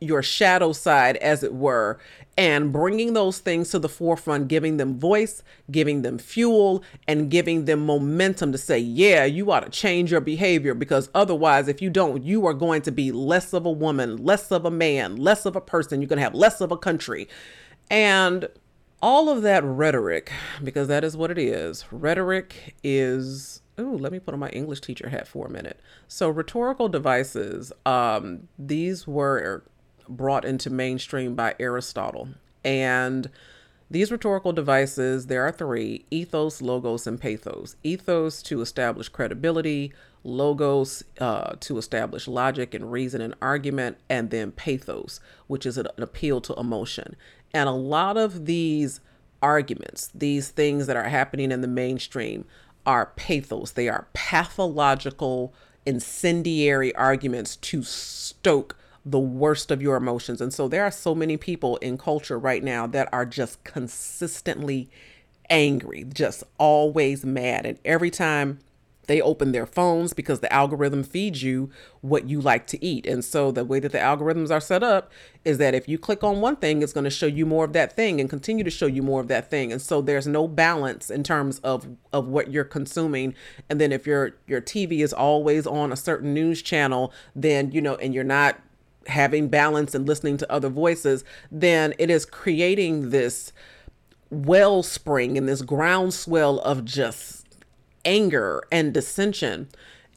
your 0.00 0.22
shadow 0.22 0.72
side 0.72 1.16
as 1.18 1.44
it 1.44 1.54
were 1.54 1.96
and 2.36 2.72
bringing 2.72 3.12
those 3.12 3.38
things 3.38 3.70
to 3.70 3.78
the 3.78 3.88
forefront 3.88 4.48
giving 4.48 4.76
them 4.76 4.98
voice 4.98 5.44
giving 5.70 6.02
them 6.02 6.18
fuel 6.18 6.82
and 7.06 7.30
giving 7.30 7.66
them 7.66 7.86
momentum 7.86 8.50
to 8.50 8.58
say 8.58 8.76
yeah 8.76 9.24
you 9.24 9.52
ought 9.52 9.60
to 9.60 9.70
change 9.70 10.10
your 10.10 10.20
behavior 10.20 10.74
because 10.74 11.08
otherwise 11.14 11.68
if 11.68 11.80
you 11.80 11.88
don't 11.88 12.24
you 12.24 12.44
are 12.44 12.52
going 12.52 12.82
to 12.82 12.90
be 12.90 13.12
less 13.12 13.52
of 13.52 13.64
a 13.64 13.70
woman 13.70 14.16
less 14.16 14.50
of 14.50 14.64
a 14.64 14.70
man 14.72 15.14
less 15.14 15.46
of 15.46 15.56
a 15.56 15.60
person. 15.60 16.00
You're 16.00 16.08
going 16.08 16.18
to 16.18 16.22
have 16.24 16.34
less 16.34 16.60
of 16.60 16.70
a 16.72 16.76
country. 16.76 17.28
And 17.90 18.48
all 19.02 19.28
of 19.28 19.42
that 19.42 19.64
rhetoric, 19.64 20.32
because 20.62 20.88
that 20.88 21.04
is 21.04 21.16
what 21.16 21.30
it 21.30 21.38
is. 21.38 21.84
Rhetoric 21.90 22.76
is 22.82 23.60
Ooh, 23.80 23.96
let 23.96 24.12
me 24.12 24.18
put 24.18 24.34
on 24.34 24.40
my 24.40 24.50
English 24.50 24.80
teacher 24.80 25.08
hat 25.08 25.26
for 25.26 25.46
a 25.46 25.50
minute. 25.50 25.80
So, 26.06 26.28
rhetorical 26.28 26.88
devices, 26.88 27.72
um, 27.86 28.48
these 28.58 29.06
were 29.06 29.64
brought 30.08 30.44
into 30.44 30.68
mainstream 30.70 31.34
by 31.34 31.54
Aristotle. 31.58 32.28
And 32.64 33.30
these 33.90 34.12
rhetorical 34.12 34.52
devices, 34.52 35.26
there 35.26 35.46
are 35.46 35.52
three 35.52 36.04
ethos, 36.10 36.60
logos, 36.60 37.06
and 37.06 37.20
pathos. 37.20 37.76
Ethos 37.82 38.42
to 38.42 38.60
establish 38.60 39.08
credibility, 39.08 39.92
logos 40.22 41.02
uh, 41.18 41.54
to 41.60 41.78
establish 41.78 42.28
logic 42.28 42.74
and 42.74 42.92
reason 42.92 43.20
and 43.20 43.34
argument, 43.40 43.98
and 44.08 44.30
then 44.30 44.52
pathos, 44.52 45.18
which 45.46 45.66
is 45.66 45.78
an 45.78 45.88
appeal 45.98 46.40
to 46.42 46.54
emotion. 46.54 47.16
And 47.54 47.68
a 47.68 47.72
lot 47.72 48.16
of 48.16 48.46
these 48.46 49.00
arguments, 49.42 50.10
these 50.14 50.48
things 50.48 50.86
that 50.86 50.96
are 50.96 51.08
happening 51.08 51.50
in 51.52 51.60
the 51.60 51.68
mainstream, 51.68 52.44
are 52.86 53.12
pathos. 53.16 53.72
They 53.72 53.88
are 53.88 54.08
pathological, 54.12 55.54
incendiary 55.86 56.94
arguments 56.94 57.56
to 57.56 57.82
stoke 57.82 58.76
the 59.04 59.18
worst 59.18 59.70
of 59.70 59.82
your 59.82 59.96
emotions. 59.96 60.40
And 60.40 60.52
so 60.52 60.68
there 60.68 60.84
are 60.84 60.90
so 60.90 61.14
many 61.14 61.36
people 61.36 61.76
in 61.78 61.98
culture 61.98 62.38
right 62.38 62.62
now 62.62 62.86
that 62.88 63.08
are 63.12 63.26
just 63.26 63.62
consistently 63.64 64.88
angry, 65.50 66.04
just 66.04 66.44
always 66.58 67.24
mad. 67.24 67.66
And 67.66 67.78
every 67.84 68.10
time 68.10 68.60
they 69.06 69.20
open 69.20 69.52
their 69.52 69.66
phones 69.66 70.12
because 70.12 70.40
the 70.40 70.52
algorithm 70.52 71.02
feeds 71.02 71.42
you 71.42 71.70
what 72.00 72.28
you 72.28 72.40
like 72.40 72.66
to 72.68 72.84
eat. 72.84 73.06
And 73.06 73.24
so 73.24 73.50
the 73.50 73.64
way 73.64 73.80
that 73.80 73.92
the 73.92 73.98
algorithms 73.98 74.50
are 74.50 74.60
set 74.60 74.82
up 74.82 75.10
is 75.44 75.58
that 75.58 75.74
if 75.74 75.88
you 75.88 75.98
click 75.98 76.22
on 76.22 76.40
one 76.40 76.56
thing, 76.56 76.82
it's 76.82 76.92
going 76.92 77.04
to 77.04 77.10
show 77.10 77.26
you 77.26 77.44
more 77.44 77.64
of 77.64 77.72
that 77.72 77.94
thing 77.96 78.20
and 78.20 78.30
continue 78.30 78.64
to 78.64 78.70
show 78.70 78.86
you 78.86 79.02
more 79.02 79.20
of 79.20 79.28
that 79.28 79.50
thing. 79.50 79.72
And 79.72 79.82
so 79.82 80.00
there's 80.00 80.26
no 80.26 80.46
balance 80.46 81.10
in 81.10 81.22
terms 81.22 81.58
of 81.60 81.88
of 82.12 82.28
what 82.28 82.50
you're 82.50 82.64
consuming. 82.64 83.34
And 83.68 83.80
then 83.80 83.92
if 83.92 84.06
your 84.06 84.36
your 84.46 84.60
TV 84.60 85.00
is 85.00 85.12
always 85.12 85.66
on 85.66 85.92
a 85.92 85.96
certain 85.96 86.32
news 86.32 86.62
channel, 86.62 87.12
then 87.34 87.72
you 87.72 87.80
know, 87.80 87.96
and 87.96 88.14
you're 88.14 88.24
not 88.24 88.60
having 89.08 89.48
balance 89.48 89.94
and 89.94 90.06
listening 90.06 90.36
to 90.36 90.52
other 90.52 90.68
voices, 90.68 91.24
then 91.50 91.92
it 91.98 92.08
is 92.08 92.24
creating 92.24 93.10
this 93.10 93.52
wellspring 94.30 95.36
and 95.36 95.48
this 95.48 95.60
groundswell 95.60 96.60
of 96.60 96.84
just 96.84 97.41
anger 98.04 98.62
and 98.70 98.92
dissension. 98.92 99.68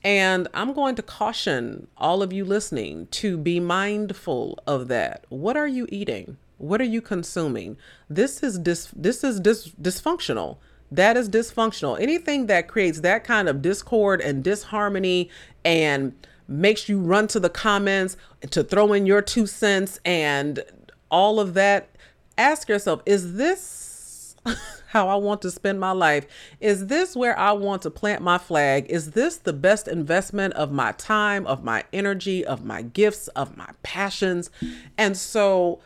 And 0.03 0.47
I'm 0.53 0.73
going 0.73 0.95
to 0.95 1.01
caution 1.01 1.87
all 1.97 2.21
of 2.21 2.31
you 2.31 2.45
listening 2.45 3.07
to 3.07 3.37
be 3.37 3.59
mindful 3.59 4.59
of 4.67 4.87
that. 4.89 5.25
What 5.29 5.57
are 5.57 5.67
you 5.67 5.87
eating? 5.89 6.37
What 6.57 6.79
are 6.79 6.85
you 6.85 7.01
consuming? 7.01 7.77
This 8.09 8.43
is 8.43 8.59
dis- 8.59 8.91
this 8.95 9.23
is 9.23 9.39
dis- 9.39 9.69
dysfunctional. 9.81 10.57
That 10.91 11.17
is 11.17 11.27
dysfunctional. 11.27 11.99
Anything 11.99 12.45
that 12.45 12.67
creates 12.67 13.01
that 13.01 13.23
kind 13.23 13.49
of 13.49 13.61
discord 13.61 14.21
and 14.21 14.43
disharmony 14.43 15.29
and 15.63 16.13
makes 16.47 16.87
you 16.87 16.99
run 16.99 17.27
to 17.27 17.39
the 17.39 17.49
comments 17.49 18.15
to 18.51 18.63
throw 18.63 18.93
in 18.93 19.05
your 19.05 19.21
two 19.21 19.47
cents 19.47 19.99
and 20.05 20.63
all 21.09 21.39
of 21.39 21.55
that, 21.55 21.89
ask 22.37 22.69
yourself, 22.69 23.01
is 23.05 23.35
this 23.35 24.35
how 24.95 25.09
I 25.09 25.15
want 25.15 25.41
to 25.41 25.51
spend 25.51 25.77
my 25.77 25.91
life? 25.91 26.25
Is 26.61 26.87
this 26.87 27.17
where 27.17 27.37
I 27.37 27.51
want 27.51 27.81
to 27.81 27.91
plant 27.91 28.21
my 28.21 28.37
flag? 28.37 28.85
Is 28.89 29.11
this 29.11 29.35
the 29.35 29.51
best 29.51 29.89
investment 29.89 30.53
of 30.53 30.71
my 30.71 30.93
time, 30.93 31.45
of 31.47 31.65
my 31.65 31.83
energy, 31.91 32.45
of 32.45 32.63
my 32.63 32.81
gifts, 32.81 33.27
of 33.29 33.57
my 33.57 33.69
passions? 33.83 34.49
And 34.97 35.17
so 35.17 35.81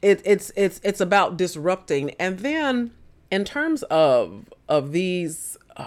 it, 0.00 0.22
it's 0.24 0.50
it's 0.56 0.80
it's 0.82 1.02
about 1.02 1.36
disrupting. 1.36 2.12
And 2.18 2.38
then 2.38 2.92
in 3.30 3.44
terms 3.44 3.82
of 3.84 4.48
of 4.66 4.92
these 4.92 5.58
um, 5.76 5.86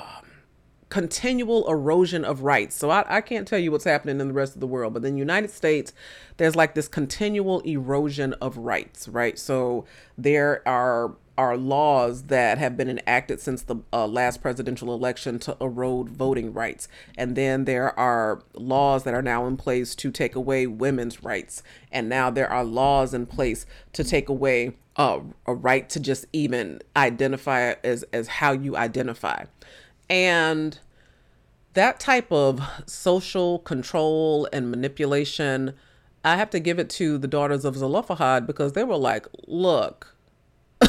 continual 0.89 1.67
erosion 1.67 2.23
of 2.23 2.43
rights. 2.43 2.75
So 2.75 2.91
I, 2.91 3.05
I 3.07 3.21
can't 3.21 3.47
tell 3.47 3.57
you 3.57 3.71
what's 3.71 3.85
happening 3.85 4.19
in 4.19 4.27
the 4.27 4.33
rest 4.35 4.53
of 4.53 4.59
the 4.59 4.67
world, 4.67 4.93
but 4.93 5.03
in 5.03 5.13
the 5.13 5.19
United 5.19 5.49
States, 5.49 5.93
there's 6.37 6.55
like 6.55 6.75
this 6.75 6.87
continual 6.87 7.61
erosion 7.61 8.33
of 8.33 8.57
rights, 8.57 9.07
right? 9.07 9.39
So 9.39 9.85
there 10.15 10.61
are 10.67 11.15
are 11.37 11.57
laws 11.57 12.23
that 12.23 12.57
have 12.57 12.77
been 12.77 12.89
enacted 12.89 13.39
since 13.39 13.63
the 13.63 13.77
uh, 13.91 14.05
last 14.05 14.41
presidential 14.41 14.93
election 14.93 15.39
to 15.39 15.57
erode 15.61 16.09
voting 16.09 16.53
rights. 16.53 16.87
And 17.17 17.35
then 17.35 17.65
there 17.65 17.97
are 17.99 18.41
laws 18.53 19.03
that 19.03 19.13
are 19.13 19.21
now 19.21 19.47
in 19.47 19.57
place 19.57 19.95
to 19.95 20.11
take 20.11 20.35
away 20.35 20.67
women's 20.67 21.23
rights. 21.23 21.63
And 21.91 22.09
now 22.09 22.29
there 22.29 22.51
are 22.51 22.63
laws 22.63 23.13
in 23.13 23.25
place 23.25 23.65
to 23.93 24.03
take 24.03 24.29
away 24.29 24.77
uh, 24.95 25.21
a 25.45 25.53
right 25.53 25.89
to 25.89 25.99
just 25.99 26.25
even 26.33 26.79
identify 26.95 27.75
as, 27.83 28.03
as 28.11 28.27
how 28.27 28.51
you 28.51 28.75
identify. 28.75 29.45
And 30.09 30.77
that 31.73 31.99
type 31.99 32.31
of 32.31 32.61
social 32.85 33.59
control 33.59 34.47
and 34.51 34.69
manipulation, 34.69 35.73
I 36.25 36.35
have 36.35 36.49
to 36.51 36.59
give 36.59 36.79
it 36.79 36.89
to 36.91 37.17
the 37.17 37.27
daughters 37.27 37.63
of 37.63 37.77
Zelophehad 37.77 38.45
because 38.45 38.73
they 38.73 38.83
were 38.83 38.97
like, 38.97 39.25
look, 39.47 40.15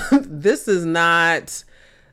this 0.12 0.68
is 0.68 0.84
not 0.84 1.64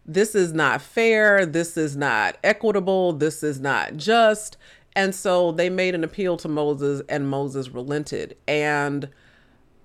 this 0.06 0.34
is 0.34 0.54
not 0.54 0.82
fair, 0.82 1.46
this 1.46 1.78
is 1.78 1.96
not 1.96 2.38
equitable, 2.44 3.14
this 3.14 3.44
is 3.44 3.60
not 3.60 3.96
just. 3.96 4.58
And 4.96 5.14
so 5.14 5.52
they 5.52 5.70
made 5.70 5.94
an 5.94 6.04
appeal 6.04 6.36
to 6.38 6.48
Moses 6.48 7.04
and 7.08 7.30
Moses 7.30 7.70
relented. 7.70 8.36
And 8.48 9.10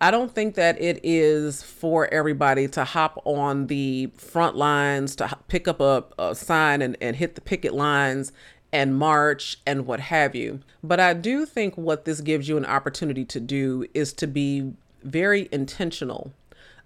I 0.01 0.11
don't 0.11 0.35
think 0.35 0.55
that 0.55 0.81
it 0.81 0.99
is 1.03 1.63
for 1.63 2.13
everybody 2.13 2.69
to 2.69 2.85
hop 2.85 3.21
on 3.27 3.67
the 3.67 4.11
front 4.17 4.57
lines, 4.57 5.15
to 5.17 5.39
pick 5.49 5.69
up 5.69 5.81
a, 5.81 6.05
a 6.19 6.35
sign 6.35 6.81
and, 6.81 6.97
and 7.03 7.17
hit 7.17 7.35
the 7.35 7.43
picket 7.43 7.75
lines 7.75 8.33
and 8.73 8.97
march 8.97 9.59
and 9.67 9.87
what 9.87 10.01
have 10.01 10.35
you. 10.35 10.61
But 10.83 11.01
I 11.01 11.13
do 11.13 11.45
think 11.47 11.77
what 11.77 12.07
this 12.07 12.21
gives 12.23 12.49
you 12.49 12.57
an 12.57 12.65
opportunity 12.65 13.25
to 13.27 13.41
do 13.41 13.87
is 13.95 14.13
to 14.15 14.27
be 14.27 14.73
very 15.03 15.49
intentional 15.53 16.33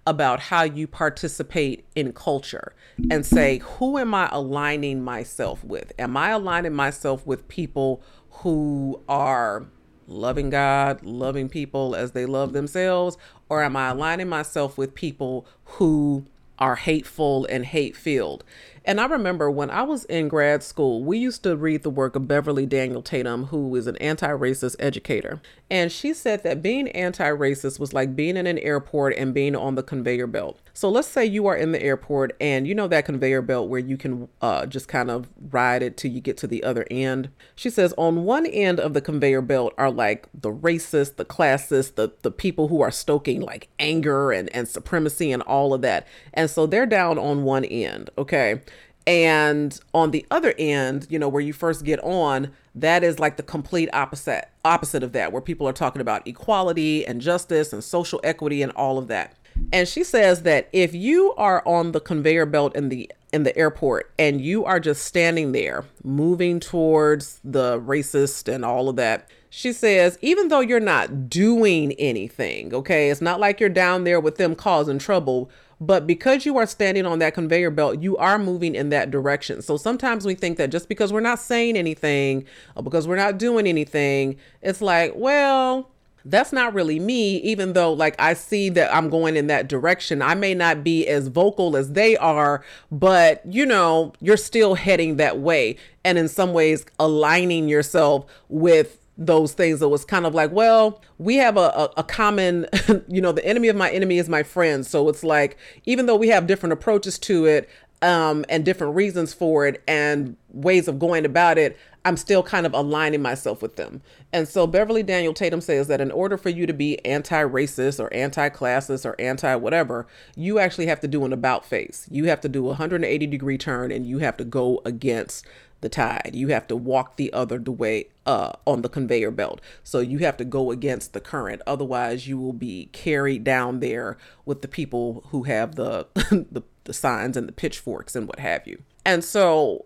about 0.09 0.39
how 0.39 0.63
you 0.63 0.87
participate 0.87 1.85
in 1.95 2.11
culture 2.13 2.73
and 3.11 3.23
say, 3.23 3.59
who 3.59 3.99
am 3.99 4.15
I 4.15 4.27
aligning 4.31 5.03
myself 5.03 5.63
with? 5.63 5.93
Am 5.99 6.17
I 6.17 6.31
aligning 6.31 6.73
myself 6.73 7.27
with 7.27 7.47
people 7.47 8.01
who 8.31 9.01
are 9.07 9.67
loving 10.07 10.49
God, 10.49 11.03
loving 11.03 11.47
people 11.47 11.95
as 11.95 12.13
they 12.13 12.25
love 12.25 12.53
themselves? 12.53 13.17
Or 13.49 13.61
am 13.63 13.75
I 13.77 13.89
aligning 13.89 14.29
myself 14.29 14.79
with 14.79 14.95
people 14.95 15.45
who 15.63 16.25
are 16.57 16.75
hateful 16.75 17.45
and 17.45 17.65
hate 17.65 17.95
filled? 17.95 18.43
And 18.89 18.99
I 18.99 19.05
remember 19.05 19.51
when 19.51 19.69
I 19.69 19.83
was 19.83 20.05
in 20.05 20.29
grad 20.29 20.63
school, 20.63 21.03
we 21.03 21.19
used 21.19 21.43
to 21.43 21.55
read 21.55 21.83
the 21.83 21.91
work 21.91 22.15
of 22.15 22.27
Beverly 22.27 22.65
Daniel 22.65 23.03
Tatum, 23.03 23.45
who 23.45 23.75
is 23.75 23.85
an 23.85 23.95
anti 23.97 24.29
racist 24.29 24.77
educator. 24.79 25.43
And 25.69 25.91
she 25.91 26.11
said 26.11 26.41
that 26.41 26.63
being 26.63 26.87
anti 26.87 27.29
racist 27.29 27.79
was 27.79 27.93
like 27.93 28.15
being 28.15 28.35
in 28.35 28.47
an 28.47 28.57
airport 28.57 29.13
and 29.15 29.31
being 29.31 29.55
on 29.55 29.75
the 29.75 29.83
conveyor 29.83 30.25
belt. 30.25 30.59
So 30.79 30.87
let's 30.89 31.09
say 31.09 31.25
you 31.25 31.45
are 31.47 31.57
in 31.57 31.73
the 31.73 31.83
airport 31.83 32.37
and 32.39 32.65
you 32.65 32.73
know 32.73 32.87
that 32.87 33.03
conveyor 33.03 33.41
belt 33.41 33.67
where 33.67 33.81
you 33.81 33.97
can 33.97 34.29
uh, 34.41 34.65
just 34.65 34.87
kind 34.87 35.11
of 35.11 35.27
ride 35.51 35.83
it 35.83 35.97
till 35.97 36.09
you 36.09 36.21
get 36.21 36.37
to 36.37 36.47
the 36.47 36.63
other 36.63 36.85
end. 36.89 37.27
She 37.53 37.69
says 37.69 37.93
on 37.97 38.23
one 38.23 38.45
end 38.45 38.79
of 38.79 38.93
the 38.93 39.01
conveyor 39.01 39.41
belt 39.41 39.73
are 39.77 39.91
like 39.91 40.29
the 40.33 40.53
racist, 40.53 41.17
the 41.17 41.25
classist, 41.25 41.95
the, 41.95 42.13
the 42.21 42.31
people 42.31 42.69
who 42.69 42.79
are 42.79 42.91
stoking 42.91 43.41
like 43.41 43.67
anger 43.77 44.31
and, 44.31 44.49
and 44.55 44.69
supremacy 44.69 45.33
and 45.33 45.41
all 45.41 45.73
of 45.73 45.81
that. 45.81 46.07
And 46.33 46.49
so 46.49 46.65
they're 46.65 46.85
down 46.85 47.19
on 47.19 47.43
one 47.43 47.65
end, 47.65 48.09
okay? 48.17 48.61
And 49.05 49.77
on 49.93 50.11
the 50.11 50.25
other 50.31 50.53
end, 50.57 51.07
you 51.09 51.19
know, 51.19 51.27
where 51.27 51.41
you 51.41 51.51
first 51.51 51.83
get 51.83 52.01
on, 52.05 52.51
that 52.73 53.03
is 53.03 53.19
like 53.19 53.35
the 53.35 53.43
complete 53.43 53.89
opposite 53.91 54.47
opposite 54.63 55.03
of 55.03 55.11
that, 55.11 55.33
where 55.33 55.41
people 55.41 55.67
are 55.67 55.73
talking 55.73 56.01
about 56.01 56.25
equality 56.25 57.05
and 57.05 57.19
justice 57.19 57.73
and 57.73 57.83
social 57.83 58.21
equity 58.23 58.61
and 58.61 58.71
all 58.73 58.97
of 58.97 59.07
that. 59.07 59.35
And 59.71 59.87
she 59.87 60.03
says 60.03 60.43
that 60.43 60.69
if 60.73 60.93
you 60.93 61.33
are 61.37 61.65
on 61.67 61.91
the 61.91 61.99
conveyor 61.99 62.45
belt 62.45 62.75
in 62.75 62.89
the 62.89 63.11
in 63.31 63.43
the 63.43 63.55
airport 63.55 64.11
and 64.17 64.41
you 64.41 64.65
are 64.65 64.79
just 64.79 65.03
standing 65.05 65.51
there 65.51 65.85
moving 66.03 66.59
towards 66.59 67.39
the 67.43 67.79
racist 67.79 68.51
and 68.51 68.65
all 68.65 68.89
of 68.89 68.95
that, 68.95 69.29
she 69.51 69.71
says, 69.73 70.17
even 70.21 70.47
though 70.47 70.59
you're 70.59 70.79
not 70.79 71.29
doing 71.29 71.93
anything, 71.93 72.73
okay, 72.73 73.09
it's 73.09 73.21
not 73.21 73.39
like 73.39 73.59
you're 73.59 73.69
down 73.69 74.03
there 74.03 74.19
with 74.19 74.37
them 74.37 74.55
causing 74.55 74.99
trouble, 74.99 75.49
but 75.81 76.05
because 76.05 76.45
you 76.45 76.57
are 76.57 76.65
standing 76.65 77.05
on 77.05 77.19
that 77.19 77.33
conveyor 77.33 77.71
belt, 77.71 78.01
you 78.01 78.17
are 78.17 78.37
moving 78.37 78.75
in 78.75 78.89
that 78.89 79.11
direction. 79.11 79.61
So 79.61 79.77
sometimes 79.77 80.25
we 80.25 80.35
think 80.35 80.57
that 80.57 80.71
just 80.71 80.89
because 80.89 81.13
we're 81.13 81.19
not 81.19 81.39
saying 81.39 81.77
anything 81.77 82.45
or 82.75 82.83
because 82.83 83.07
we're 83.07 83.15
not 83.15 83.37
doing 83.37 83.65
anything, 83.65 84.37
it's 84.61 84.81
like, 84.81 85.13
well, 85.15 85.89
that's 86.25 86.51
not 86.51 86.73
really 86.73 86.99
me, 86.99 87.37
even 87.37 87.73
though 87.73 87.93
like 87.93 88.15
I 88.19 88.33
see 88.33 88.69
that 88.69 88.93
I'm 88.93 89.09
going 89.09 89.35
in 89.35 89.47
that 89.47 89.67
direction. 89.67 90.21
I 90.21 90.35
may 90.35 90.53
not 90.53 90.83
be 90.83 91.07
as 91.07 91.27
vocal 91.27 91.75
as 91.75 91.93
they 91.93 92.17
are, 92.17 92.63
but 92.91 93.41
you 93.45 93.65
know, 93.65 94.13
you're 94.19 94.37
still 94.37 94.75
heading 94.75 95.17
that 95.17 95.39
way. 95.39 95.77
And 96.03 96.17
in 96.17 96.27
some 96.27 96.53
ways, 96.53 96.85
aligning 96.99 97.67
yourself 97.67 98.25
with 98.47 98.99
those 99.19 99.51
things 99.51 99.81
that 99.81 99.89
was 99.89 100.05
kind 100.05 100.25
of 100.25 100.33
like, 100.33 100.51
well, 100.51 101.01
we 101.17 101.35
have 101.35 101.57
a, 101.57 101.59
a, 101.59 101.91
a, 101.97 102.03
common, 102.03 102.65
you 103.09 103.21
know, 103.21 103.33
the 103.33 103.45
enemy 103.45 103.67
of 103.67 103.75
my 103.75 103.91
enemy 103.91 104.17
is 104.17 104.29
my 104.29 104.43
friend. 104.43 104.85
So 104.85 105.09
it's 105.09 105.23
like, 105.25 105.57
even 105.85 106.05
though 106.05 106.15
we 106.15 106.29
have 106.29 106.47
different 106.47 106.71
approaches 106.71 107.19
to 107.19 107.45
it 107.45 107.69
um, 108.01 108.45
and 108.47 108.63
different 108.63 108.95
reasons 108.95 109.33
for 109.33 109.67
it 109.67 109.83
and 109.89 110.37
ways 110.53 110.87
of 110.87 110.99
going 110.99 111.25
about 111.25 111.57
it, 111.57 111.77
I'm 112.05 112.17
still 112.17 112.43
kind 112.43 112.65
of 112.65 112.73
aligning 112.73 113.21
myself 113.21 113.61
with 113.61 113.75
them. 113.75 114.01
And 114.31 114.47
so 114.47 114.65
Beverly 114.65 115.03
Daniel 115.03 115.33
Tatum 115.33 115.61
says 115.61 115.87
that 115.87 116.01
in 116.01 116.11
order 116.11 116.37
for 116.37 116.49
you 116.49 116.65
to 116.65 116.73
be 116.73 117.03
anti 117.05 117.43
racist 117.43 117.99
or 117.99 118.13
anti 118.13 118.49
classist 118.49 119.05
or 119.05 119.19
anti 119.19 119.55
whatever, 119.55 120.07
you 120.35 120.59
actually 120.59 120.87
have 120.87 120.99
to 121.01 121.07
do 121.07 121.25
an 121.25 121.33
about 121.33 121.65
face. 121.65 122.07
You 122.09 122.25
have 122.25 122.41
to 122.41 122.49
do 122.49 122.65
a 122.65 122.69
180 122.69 123.27
degree 123.27 123.57
turn 123.57 123.91
and 123.91 124.05
you 124.05 124.19
have 124.19 124.37
to 124.37 124.45
go 124.45 124.81
against 124.85 125.45
the 125.81 125.89
tide. 125.89 126.31
You 126.33 126.49
have 126.49 126.67
to 126.67 126.75
walk 126.75 127.15
the 127.15 127.31
other 127.33 127.59
way 127.59 128.09
uh, 128.25 128.53
on 128.65 128.81
the 128.81 128.89
conveyor 128.89 129.31
belt. 129.31 129.61
So 129.83 129.99
you 129.99 130.19
have 130.19 130.37
to 130.37 130.45
go 130.45 130.71
against 130.71 131.13
the 131.13 131.21
current. 131.21 131.61
Otherwise, 131.65 132.27
you 132.27 132.37
will 132.37 132.53
be 132.53 132.89
carried 132.91 133.43
down 133.43 133.79
there 133.79 134.17
with 134.45 134.61
the 134.61 134.67
people 134.67 135.23
who 135.29 135.43
have 135.43 135.75
the, 135.75 136.07
the, 136.15 136.63
the 136.83 136.93
signs 136.93 137.37
and 137.37 137.47
the 137.47 137.53
pitchforks 137.53 138.15
and 138.15 138.27
what 138.27 138.39
have 138.39 138.67
you. 138.67 138.83
And 139.05 139.23
so 139.23 139.85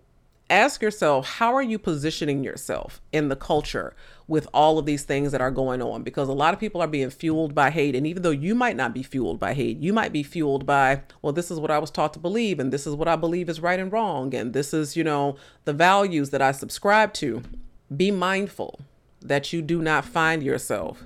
ask 0.53 0.81
yourself 0.81 1.27
how 1.27 1.53
are 1.53 1.61
you 1.61 1.77
positioning 1.77 2.43
yourself 2.43 3.01
in 3.11 3.29
the 3.29 3.35
culture 3.35 3.95
with 4.27 4.47
all 4.53 4.77
of 4.77 4.85
these 4.85 5.03
things 5.03 5.31
that 5.31 5.41
are 5.41 5.51
going 5.51 5.81
on? 5.81 6.03
Because 6.03 6.29
a 6.29 6.33
lot 6.33 6.53
of 6.53 6.59
people 6.59 6.81
are 6.81 6.87
being 6.87 7.09
fueled 7.09 7.53
by 7.53 7.69
hate 7.69 7.95
and 7.95 8.07
even 8.07 8.23
though 8.23 8.29
you 8.29 8.55
might 8.55 8.75
not 8.75 8.93
be 8.93 9.03
fueled 9.03 9.39
by 9.39 9.53
hate 9.53 9.77
you 9.79 9.93
might 9.93 10.13
be 10.13 10.23
fueled 10.23 10.65
by 10.65 11.01
well 11.21 11.33
this 11.33 11.51
is 11.51 11.59
what 11.59 11.71
i 11.71 11.79
was 11.79 11.91
taught 11.91 12.13
to 12.13 12.19
believe 12.19 12.59
and 12.59 12.71
this 12.71 12.87
is 12.87 12.95
what 12.95 13.07
i 13.07 13.15
believe 13.15 13.49
is 13.49 13.59
right 13.59 13.79
and 13.79 13.91
wrong 13.91 14.33
and 14.33 14.53
this 14.53 14.73
is 14.73 14.95
you 14.95 15.03
know 15.03 15.35
the 15.65 15.73
values 15.73 16.29
that 16.29 16.41
i 16.41 16.51
subscribe 16.51 17.13
to. 17.13 17.41
Be 17.95 18.11
mindful 18.11 18.79
that 19.21 19.53
you 19.53 19.61
do 19.61 19.81
not 19.81 20.05
find 20.05 20.41
yourself 20.41 21.03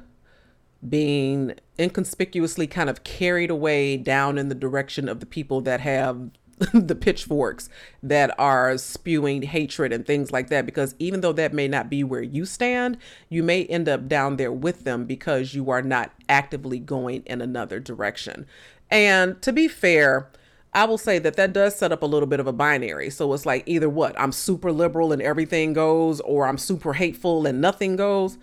being 0.88 1.54
inconspicuously 1.80 2.68
kind 2.68 2.90
of 2.90 3.04
carried 3.04 3.50
away 3.50 3.98
down 3.98 4.38
in 4.38 4.50
the 4.50 4.56
direction 4.56 5.10
of 5.10 5.20
the 5.20 5.26
people 5.26 5.62
that 5.62 5.82
have 5.82 6.30
the 6.74 6.96
pitchforks 6.96 7.70
that 8.02 8.34
are 8.40 8.78
spewing 8.78 9.44
hatred 9.44 9.94
and 9.94 10.06
things 10.08 10.32
like 10.32 10.50
that 10.50 10.66
because 10.66 10.96
even 10.98 11.22
though 11.22 11.34
that 11.34 11.54
may 11.54 11.68
not 11.68 11.88
be 11.88 12.04
where 12.04 12.22
you 12.22 12.46
stand 12.46 12.98
you 13.30 13.44
may 13.44 13.66
end 13.66 13.88
up 13.88 14.08
down 14.08 14.38
there 14.38 14.52
with 14.52 14.84
them 14.84 15.06
because 15.06 15.54
you 15.54 15.70
are 15.70 15.84
not 15.84 16.12
actively 16.28 16.80
going 16.80 17.22
in 17.28 17.42
another 17.42 17.80
direction 17.80 18.46
and 18.90 19.40
to 19.42 19.54
be 19.54 19.68
fair 19.68 20.32
I 20.74 20.86
will 20.86 20.98
say 20.98 21.18
that 21.20 21.36
that 21.38 21.54
does 21.54 21.76
set 21.76 21.92
up 21.92 22.04
a 22.04 22.06
little 22.06 22.28
bit 22.28 22.40
of 22.40 22.46
a 22.46 22.54
binary. 22.54 23.10
So 23.10 23.34
it's 23.34 23.48
like 23.48 23.64
either 23.66 23.90
what 23.90 24.20
I'm 24.20 24.32
super 24.32 24.72
liberal 24.72 25.12
and 25.12 25.22
everything 25.22 25.74
goes, 25.74 26.20
or 26.20 26.46
I'm 26.46 26.60
super 26.60 26.94
hateful 26.94 27.48
and 27.48 27.60
nothing 27.60 27.96
goes. 27.96 28.38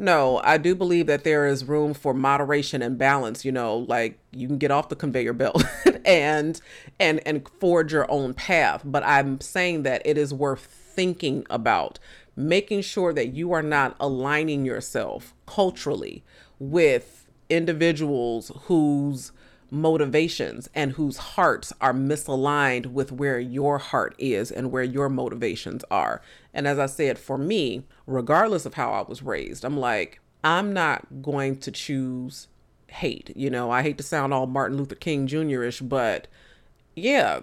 No, 0.00 0.40
I 0.42 0.56
do 0.56 0.74
believe 0.74 1.08
that 1.08 1.24
there 1.24 1.46
is 1.46 1.66
room 1.66 1.92
for 1.92 2.14
moderation 2.14 2.80
and 2.80 2.96
balance. 2.96 3.44
You 3.44 3.52
know, 3.52 3.76
like 3.76 4.18
you 4.32 4.46
can 4.46 4.56
get 4.56 4.70
off 4.70 4.88
the 4.88 4.96
conveyor 4.96 5.34
belt 5.34 5.62
and 6.06 6.58
and 6.98 7.20
and 7.26 7.46
forge 7.60 7.92
your 7.92 8.10
own 8.10 8.32
path. 8.32 8.80
But 8.82 9.04
I'm 9.04 9.42
saying 9.42 9.82
that 9.82 10.00
it 10.06 10.16
is 10.16 10.32
worth 10.32 10.64
thinking 10.64 11.46
about 11.50 11.98
making 12.34 12.80
sure 12.80 13.12
that 13.12 13.34
you 13.34 13.52
are 13.52 13.62
not 13.62 13.94
aligning 14.00 14.64
yourself 14.64 15.34
culturally 15.44 16.24
with 16.58 17.28
individuals 17.50 18.50
whose 18.62 19.32
motivations 19.70 20.68
and 20.74 20.92
whose 20.92 21.16
hearts 21.16 21.72
are 21.80 21.92
misaligned 21.92 22.86
with 22.86 23.12
where 23.12 23.38
your 23.38 23.78
heart 23.78 24.14
is 24.18 24.50
and 24.50 24.70
where 24.70 24.82
your 24.82 25.08
motivations 25.08 25.84
are. 25.90 26.22
And 26.52 26.66
as 26.66 26.78
I 26.78 26.86
said, 26.86 27.18
for 27.18 27.38
me, 27.38 27.84
regardless 28.06 28.66
of 28.66 28.74
how 28.74 28.92
I 28.92 29.02
was 29.02 29.22
raised, 29.22 29.64
I'm 29.64 29.76
like, 29.76 30.20
I'm 30.42 30.72
not 30.72 31.22
going 31.22 31.58
to 31.58 31.70
choose 31.70 32.48
hate. 32.88 33.32
You 33.36 33.50
know, 33.50 33.70
I 33.70 33.82
hate 33.82 33.98
to 33.98 34.04
sound 34.04 34.34
all 34.34 34.46
Martin 34.46 34.76
Luther 34.76 34.94
King 34.94 35.26
Jr. 35.26 35.62
ish, 35.62 35.80
but 35.80 36.26
yeah, 36.96 37.40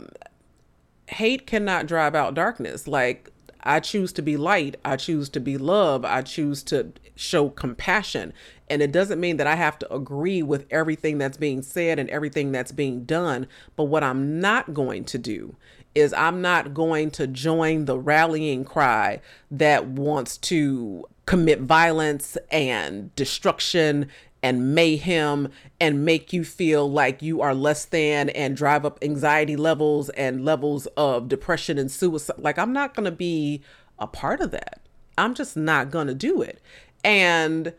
hate 1.08 1.48
cannot 1.48 1.88
drive 1.88 2.16
out 2.16 2.34
darkness. 2.34 2.88
Like, 2.88 3.32
I 3.64 3.80
choose 3.80 4.14
to 4.14 4.22
be 4.22 4.38
light. 4.38 4.78
I 4.86 4.96
choose 4.96 5.30
to 5.30 5.40
be 5.40 5.58
love. 5.58 6.06
I 6.06 6.22
choose 6.22 6.64
to 6.64 6.94
show 7.16 7.50
compassion. 7.50 8.34
And 8.70 8.82
it 8.82 8.92
doesn't 8.92 9.20
mean 9.20 9.38
that 9.38 9.48
I 9.48 9.56
have 9.56 9.80
to 9.80 9.94
agree 9.94 10.42
with 10.44 10.66
everything 10.70 11.18
that's 11.18 11.38
being 11.38 11.62
said 11.62 12.00
and 12.00 12.10
everything 12.10 12.52
that's 12.52 12.72
being 12.72 13.06
done. 13.06 13.48
But 13.76 13.86
what 13.86 14.04
I'm 14.04 14.40
not 14.40 14.74
going 14.74 15.06
to 15.06 15.18
do 15.18 15.56
is 15.96 16.14
I'm 16.14 16.42
not 16.42 16.74
going 16.74 17.12
to 17.12 17.28
join 17.28 17.86
the 17.86 17.98
rallying 17.98 18.66
cry 18.66 19.22
that 19.50 19.88
wants 19.88 20.38
to 20.38 21.06
commit 21.26 21.62
violence 21.62 22.38
and 22.52 23.14
destruction 23.16 24.08
and 24.44 24.76
mayhem 24.76 25.50
and 25.80 26.06
make 26.06 26.32
you 26.32 26.44
feel 26.44 26.90
like 26.90 27.22
you 27.22 27.42
are 27.42 27.56
less 27.56 27.86
than 27.86 28.30
and 28.30 28.56
drive 28.56 28.86
up 28.86 29.00
anxiety 29.02 29.56
levels 29.56 30.10
and 30.10 30.46
levels 30.46 30.86
of 30.96 31.28
depression 31.28 31.78
and 31.78 31.92
suicide. 31.92 32.38
Like, 32.38 32.60
I'm 32.60 32.74
not 32.74 32.94
going 32.94 33.06
to 33.06 33.12
be 33.12 33.64
a 33.98 34.08
part 34.08 34.40
of 34.42 34.52
that. 34.52 34.82
I'm 35.18 35.34
just 35.34 35.58
not 35.58 35.90
going 35.90 36.08
to 36.08 36.14
do 36.14 36.42
it. 36.42 36.62
And 37.04 37.74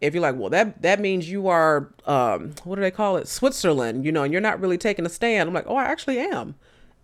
if 0.00 0.14
you're 0.14 0.22
like, 0.22 0.36
well, 0.36 0.50
that 0.50 0.82
that 0.82 1.00
means 1.00 1.30
you 1.30 1.48
are, 1.48 1.92
um, 2.04 2.54
what 2.64 2.76
do 2.76 2.82
they 2.82 2.90
call 2.90 3.16
it, 3.16 3.28
Switzerland, 3.28 4.04
you 4.04 4.12
know, 4.12 4.22
and 4.22 4.32
you're 4.32 4.42
not 4.42 4.60
really 4.60 4.78
taking 4.78 5.06
a 5.06 5.10
stand. 5.10 5.48
I'm 5.48 5.54
like, 5.54 5.66
oh, 5.66 5.76
I 5.76 5.84
actually 5.84 6.18
am. 6.18 6.54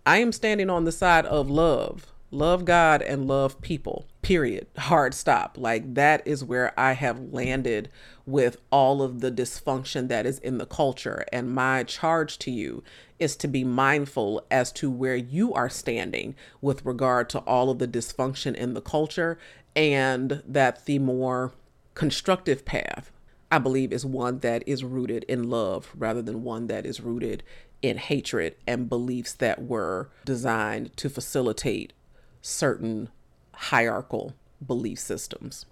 I 0.05 0.17
am 0.17 0.31
standing 0.31 0.69
on 0.69 0.83
the 0.83 0.91
side 0.91 1.25
of 1.25 1.49
love, 1.49 2.11
love 2.29 2.65
God 2.65 3.01
and 3.01 3.27
love 3.27 3.61
people. 3.61 4.05
Period. 4.21 4.67
Hard 4.77 5.13
stop. 5.13 5.57
Like 5.57 5.95
that 5.95 6.25
is 6.25 6.43
where 6.43 6.77
I 6.79 6.93
have 6.93 7.33
landed 7.33 7.89
with 8.25 8.57
all 8.71 9.01
of 9.01 9.21
the 9.21 9.31
dysfunction 9.31 10.07
that 10.09 10.25
is 10.25 10.39
in 10.39 10.57
the 10.57 10.65
culture. 10.65 11.25
And 11.31 11.53
my 11.53 11.83
charge 11.83 12.37
to 12.39 12.51
you 12.51 12.83
is 13.19 13.35
to 13.37 13.47
be 13.47 13.63
mindful 13.63 14.45
as 14.51 14.71
to 14.73 14.89
where 14.89 15.15
you 15.15 15.53
are 15.53 15.69
standing 15.69 16.35
with 16.61 16.85
regard 16.85 17.29
to 17.29 17.39
all 17.39 17.69
of 17.69 17.79
the 17.79 17.87
dysfunction 17.87 18.55
in 18.55 18.73
the 18.73 18.81
culture 18.81 19.37
and 19.75 20.43
that 20.45 20.85
the 20.85 20.99
more 20.99 21.53
constructive 21.95 22.65
path, 22.65 23.11
I 23.51 23.59
believe, 23.59 23.91
is 23.91 24.05
one 24.05 24.39
that 24.39 24.63
is 24.67 24.83
rooted 24.83 25.23
in 25.25 25.49
love 25.49 25.91
rather 25.95 26.21
than 26.21 26.43
one 26.43 26.67
that 26.67 26.85
is 26.85 27.01
rooted 27.01 27.43
in 27.81 27.97
hatred 27.97 28.55
and 28.65 28.89
beliefs 28.89 29.33
that 29.33 29.63
were 29.63 30.09
designed 30.25 30.95
to 30.97 31.09
facilitate 31.09 31.93
certain 32.41 33.09
hierarchical 33.53 34.33
belief 34.65 34.99
systems. 34.99 35.65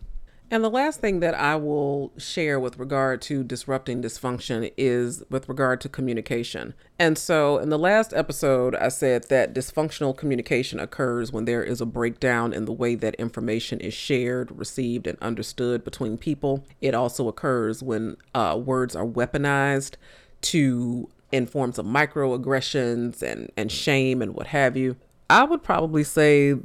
And 0.54 0.66
the 0.66 0.70
last 0.70 1.00
thing 1.00 1.22
that 1.22 1.34
I 1.34 1.56
will 1.56 2.12
share 2.18 2.60
with 2.60 2.78
regard 2.78 3.22
to 3.24 3.42
disrupting 3.42 4.02
dysfunction 4.02 4.74
is 4.76 5.24
with 5.30 5.48
regard 5.48 5.80
to 5.80 5.90
communication. 5.90 6.74
And 7.00 7.18
so, 7.18 7.58
in 7.58 7.70
the 7.70 7.80
last 7.80 8.14
episode, 8.14 8.76
I 8.76 8.90
said 8.90 9.30
that 9.30 9.56
dysfunctional 9.56 10.16
communication 10.16 10.78
occurs 10.78 11.32
when 11.32 11.46
there 11.46 11.64
is 11.64 11.80
a 11.80 11.86
breakdown 11.86 12.52
in 12.52 12.66
the 12.66 12.74
way 12.74 12.96
that 12.96 13.16
information 13.16 13.80
is 13.80 13.94
shared, 13.94 14.52
received, 14.52 15.08
and 15.08 15.18
understood 15.20 15.86
between 15.86 16.18
people. 16.18 16.66
It 16.82 16.94
also 16.94 17.30
occurs 17.30 17.82
when 17.82 18.18
uh, 18.36 18.60
words 18.62 18.94
are 18.94 19.06
weaponized 19.06 19.96
to 20.42 21.10
in 21.32 21.48
forms 21.48 21.80
of 21.80 21.86
microaggressions 21.86 23.22
and, 23.22 23.50
and 23.56 23.72
shame 23.72 24.22
and 24.22 24.36
what 24.36 24.48
have 24.48 24.76
you. 24.76 24.98
I 25.30 25.46
would 25.46 25.64
probably 25.64 26.04
say 26.04 26.56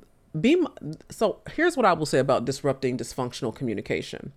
be 0.40 0.62
so 1.11 1.40
here's 1.53 1.77
what 1.77 1.87
I 1.87 1.92
will 1.92 2.07
say 2.07 2.18
about 2.18 2.44
disrupting 2.44 2.96
dysfunctional 2.96 3.55
communication. 3.55 4.33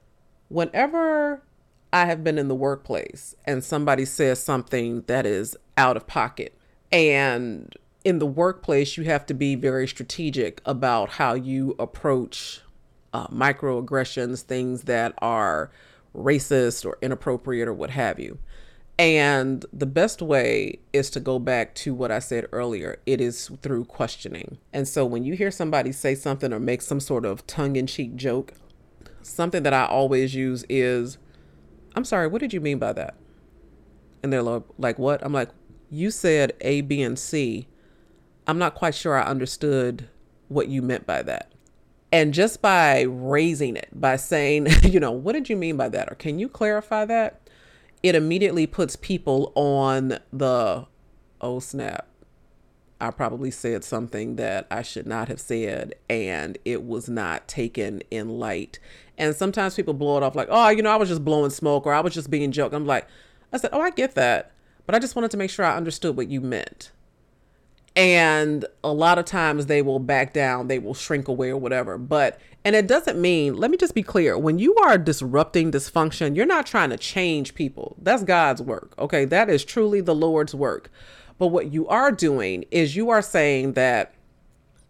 Whenever 0.49 1.43
I 1.91 2.05
have 2.05 2.23
been 2.23 2.38
in 2.38 2.47
the 2.47 2.55
workplace 2.55 3.35
and 3.45 3.63
somebody 3.63 4.05
says 4.05 4.41
something 4.41 5.03
that 5.07 5.25
is 5.25 5.57
out 5.77 5.97
of 5.97 6.07
pocket, 6.07 6.57
and 6.91 7.75
in 8.03 8.19
the 8.19 8.25
workplace, 8.25 8.97
you 8.97 9.03
have 9.03 9.25
to 9.27 9.33
be 9.33 9.55
very 9.55 9.88
strategic 9.88 10.62
about 10.65 11.09
how 11.09 11.33
you 11.33 11.75
approach 11.79 12.62
uh, 13.13 13.27
microaggressions, 13.27 14.41
things 14.41 14.83
that 14.83 15.13
are 15.19 15.71
racist 16.15 16.85
or 16.85 16.97
inappropriate 17.01 17.67
or 17.67 17.73
what 17.73 17.91
have 17.91 18.19
you. 18.19 18.39
And 18.99 19.65
the 19.71 19.85
best 19.85 20.21
way 20.21 20.79
is 20.91 21.09
to 21.12 21.21
go 21.21 21.39
back 21.39 21.73
to 21.75 21.93
what 21.93 22.12
I 22.12 22.19
said 22.19 22.47
earlier. 22.51 22.99
It 23.05 23.21
is 23.21 23.49
through 23.62 23.85
questioning. 23.85 24.57
And 24.73 24.85
so 24.89 25.05
when 25.05 25.23
you 25.23 25.35
hear 25.35 25.51
somebody 25.51 25.93
say 25.93 26.15
something 26.15 26.51
or 26.51 26.59
make 26.59 26.81
some 26.81 26.99
sort 26.99 27.23
of 27.23 27.47
tongue 27.47 27.77
in 27.77 27.88
cheek 27.88 28.17
joke, 28.17 28.55
something 29.21 29.63
that 29.63 29.73
I 29.73 29.85
always 29.85 30.35
use 30.35 30.65
is, 30.67 31.17
I'm 31.95 32.03
sorry, 32.03 32.27
what 32.27 32.41
did 32.41 32.51
you 32.51 32.59
mean 32.59 32.77
by 32.77 32.91
that? 32.91 33.15
And 34.21 34.33
they're 34.33 34.43
like, 34.43 34.99
what? 34.99 35.23
I'm 35.23 35.31
like, 35.31 35.51
you 35.89 36.12
said 36.12 36.51
A, 36.59 36.81
B, 36.81 37.01
and 37.01 37.17
C. 37.17 37.69
I'm 38.47 38.59
not 38.59 38.75
quite 38.75 38.95
sure 38.95 39.17
I 39.17 39.23
understood 39.23 40.09
what 40.49 40.67
you 40.67 40.81
meant 40.81 41.05
by 41.05 41.23
that. 41.23 41.53
And 42.12 42.33
just 42.33 42.62
by 42.62 43.03
raising 43.03 43.77
it, 43.77 43.88
by 43.93 44.17
saying, 44.17 44.67
you 44.83 44.99
know, 44.99 45.12
what 45.12 45.31
did 45.31 45.47
you 45.47 45.55
mean 45.55 45.77
by 45.77 45.88
that? 45.88 46.12
Or 46.12 46.15
can 46.15 46.38
you 46.38 46.49
clarify 46.49 47.05
that? 47.05 47.48
It 48.01 48.15
immediately 48.15 48.65
puts 48.67 48.95
people 48.95 49.51
on 49.55 50.19
the 50.31 50.85
oh 51.41 51.59
snap 51.59 52.09
I 53.01 53.12
probably 53.12 53.49
said 53.49 53.83
something 53.83 54.35
that 54.35 54.67
I 54.69 54.81
should 54.81 55.07
not 55.07 55.29
have 55.29 55.39
said, 55.39 55.95
and 56.09 56.57
it 56.65 56.83
was 56.83 57.07
not 57.07 57.47
taken 57.47 58.01
in 58.12 58.39
light. 58.39 58.79
And 59.17 59.33
sometimes 59.35 59.75
people 59.75 59.93
blow 59.93 60.17
it 60.17 60.23
off 60.23 60.35
like, 60.35 60.49
oh, 60.51 60.69
you 60.69 60.81
know, 60.81 60.91
I 60.91 60.97
was 60.97 61.07
just 61.07 61.23
blowing 61.23 61.49
smoke 61.49 61.85
or 61.85 61.93
I 61.93 62.01
was 62.01 62.13
just 62.13 62.29
being 62.29 62.51
joke. 62.51 62.73
I'm 62.73 62.85
like, 62.85 63.07
I 63.53 63.57
said, 63.57 63.69
oh, 63.71 63.81
I 63.81 63.91
get 63.91 64.15
that, 64.15 64.51
but 64.85 64.95
I 64.95 64.99
just 64.99 65.15
wanted 65.15 65.31
to 65.31 65.38
make 65.38 65.49
sure 65.49 65.65
I 65.65 65.77
understood 65.77 66.17
what 66.17 66.29
you 66.29 66.41
meant. 66.41 66.91
And 67.95 68.65
a 68.84 68.93
lot 68.93 69.19
of 69.19 69.25
times 69.25 69.65
they 69.65 69.82
will 69.82 69.99
back 69.99 70.34
down, 70.34 70.67
they 70.67 70.80
will 70.80 70.93
shrink 70.93 71.28
away 71.28 71.49
or 71.49 71.58
whatever. 71.58 71.97
But 71.97 72.39
and 72.63 72.75
it 72.75 72.88
doesn't 72.88 73.19
mean, 73.19 73.56
let 73.56 73.71
me 73.71 73.78
just 73.78 73.95
be 73.95 74.04
clear, 74.04 74.38
when 74.38 74.60
you 74.60 74.75
are 74.75 74.97
disrupting 74.97 75.71
dysfunction, 75.71 76.36
you're 76.36 76.45
not 76.45 76.65
trying 76.65 76.89
to 76.89 76.97
change 76.97 77.56
people. 77.56 77.95
That's 78.02 78.23
God's 78.23 78.62
work. 78.62 78.93
Okay. 78.99 79.25
That 79.25 79.49
is 79.49 79.65
truly 79.65 80.02
the 80.02 80.15
Lord's 80.15 80.54
work. 80.54 80.91
But 81.38 81.47
what 81.47 81.71
you 81.71 81.88
are 81.88 82.12
doing 82.12 82.65
is 82.69 82.95
you 82.95 83.10
are 83.10 83.21
saying 83.21 83.73
that 83.73 84.13